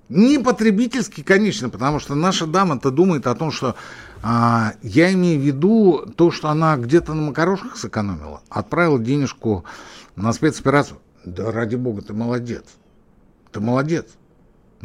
[0.07, 3.75] Не потребительский, конечно, потому что наша дама-то думает о том, что
[4.21, 9.65] а, я имею в виду то, что она где-то на макарошках сэкономила, отправила денежку
[10.15, 10.99] на спецоперацию.
[11.25, 12.65] Да ради бога, ты молодец.
[13.51, 14.05] Ты молодец.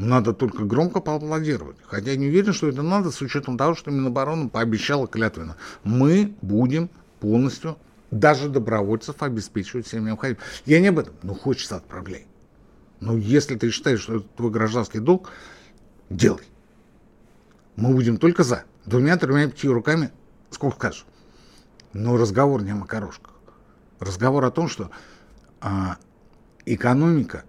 [0.00, 1.76] Надо только громко поаплодировать.
[1.86, 5.56] Хотя я не уверен, что это надо с учетом того, что Минобороны пообещала клятвенно.
[5.84, 6.88] Мы будем
[7.20, 7.76] полностью,
[8.10, 10.42] даже добровольцев, обеспечивать всем необходимым.
[10.64, 11.12] Я не об этом.
[11.22, 12.26] Ну, хочется отправляй.
[13.00, 15.28] Но если ты считаешь, что это твой гражданский долг,
[16.08, 16.48] делай.
[17.76, 18.64] Мы будем только за.
[18.86, 20.12] Двумя, тремя, пятью руками,
[20.50, 21.04] сколько скажешь.
[21.92, 23.34] Но разговор не о макарошках.
[23.98, 24.90] Разговор о том, что
[25.60, 25.98] а,
[26.64, 27.44] экономика,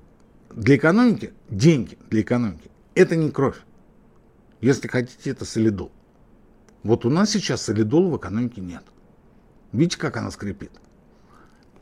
[0.55, 3.57] для экономики деньги для экономики– это не кровь.
[4.59, 5.91] Если хотите, это солидол.
[6.83, 8.83] Вот у нас сейчас солидола в экономике нет.
[9.71, 10.71] Видите, как она скрипит?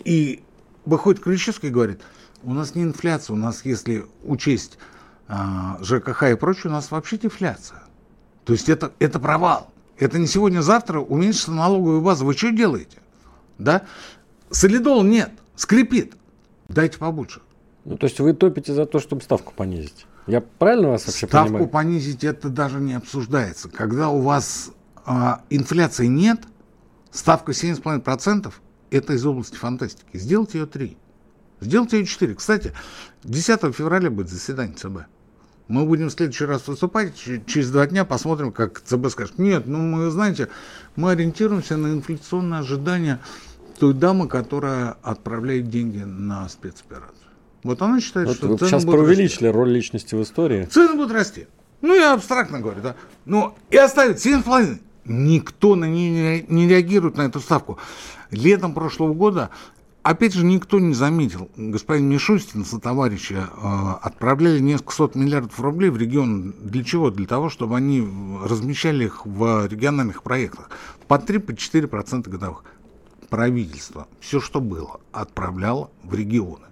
[0.03, 0.43] И
[0.85, 2.01] выходит Ключевский и говорит,
[2.43, 4.77] у нас не инфляция, у нас, если учесть
[5.27, 7.83] а, ЖКХ и прочее, у нас вообще дефляция.
[8.45, 9.71] То есть это, это провал.
[9.97, 12.23] Это не сегодня-завтра уменьшится налоговая база.
[12.23, 12.99] Вы что делаете?
[13.57, 13.83] Да?
[14.49, 16.15] Солидол нет, скрипит.
[16.69, 17.41] Дайте побольше.
[17.85, 20.05] Ну, то есть вы топите за то, чтобы ставку понизить.
[20.27, 21.69] Я правильно вас вообще Ставку понимаю?
[21.69, 23.69] понизить это даже не обсуждается.
[23.69, 24.71] Когда у вас
[25.05, 26.41] а, инфляции нет,
[27.11, 28.53] ставка 7,5%
[28.91, 30.17] это из области фантастики.
[30.17, 30.97] Сделайте ее 3.
[31.61, 32.35] Сделайте ее 4.
[32.35, 32.73] Кстати,
[33.23, 35.07] 10 февраля будет заседание ЦБ.
[35.67, 39.37] Мы будем в следующий раз выступать, через два дня посмотрим, как ЦБ скажет.
[39.37, 40.49] Нет, ну мы, знаете,
[40.95, 43.19] мы ориентируемся на инфляционные ожидания
[43.79, 47.18] той дамы, которая отправляет деньги на спецоперацию.
[47.63, 50.59] Вот она считает, Вот что вы цены сейчас будут преувеличили роль личности в истории.
[50.59, 50.71] расти.
[50.73, 51.47] Цены будут расти.
[51.81, 52.95] Ну, я абстрактно говорю, да.
[53.25, 54.79] Но и оставить 7,5.
[55.05, 57.77] Никто на нее не реагирует на эту ставку.
[58.31, 59.49] Летом прошлого года,
[60.03, 61.49] опять же, никто не заметил.
[61.55, 66.53] Господин Мишустин со товарища э, отправляли несколько сот миллиардов рублей в регион.
[66.61, 67.09] Для чего?
[67.11, 68.07] Для того, чтобы они
[68.43, 70.69] размещали их в региональных проектах.
[71.07, 72.63] По 3-4% годовых.
[73.29, 76.65] Правительство, все, что было, отправляло в регионы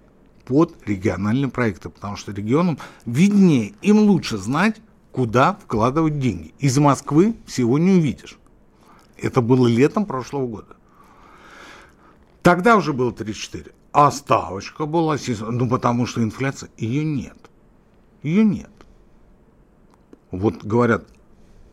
[0.48, 4.76] под региональные проекты, потому что регионам виднее, им лучше знать,
[5.12, 6.54] куда вкладывать деньги.
[6.58, 8.38] Из Москвы всего не увидишь.
[9.18, 10.76] Это было летом прошлого года.
[12.42, 13.72] Тогда уже было 34.
[13.92, 17.36] А ставочка была, ну потому что инфляция, ее нет.
[18.22, 18.70] Ее нет.
[20.30, 21.08] Вот говорят,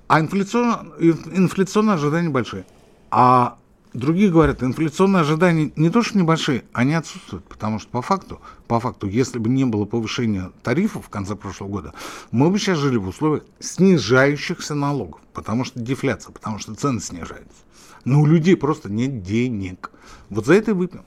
[0.07, 2.65] а инфляционные, инфляционные ожидания большие.
[3.09, 3.57] А
[3.95, 8.79] другие говорят, инфляционные ожидания не то что небольшие, они отсутствуют, потому что по факту, по
[8.79, 11.93] факту, если бы не было повышения тарифов в конце прошлого года,
[12.31, 17.63] мы бы сейчас жили в условиях снижающихся налогов, потому что дефляция, потому что цены снижаются.
[18.03, 19.91] Но у людей просто нет денег.
[20.29, 21.03] Вот за это и выпьем.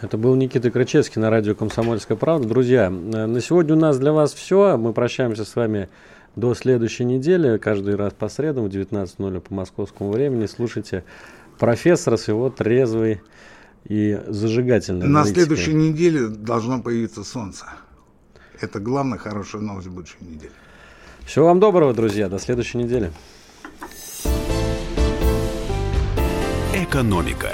[0.00, 2.46] Это был Никита Крычевский на радио «Комсомольская правда».
[2.46, 4.76] Друзья, э, на сегодня у нас для вас все.
[4.76, 5.88] Мы прощаемся с вами
[6.36, 7.58] до следующей недели.
[7.58, 10.46] Каждый раз по средам в 19.00 по московскому времени.
[10.46, 11.02] Слушайте
[11.58, 13.20] профессора с его трезвой
[13.84, 15.44] и зажигательной На аналитикой.
[15.44, 17.66] следующей неделе должно появиться солнце.
[18.60, 20.52] Это главная хорошая новость будущей недели.
[21.24, 22.28] Всего вам доброго, друзья.
[22.28, 23.12] До следующей недели.
[26.74, 27.50] «Экономика»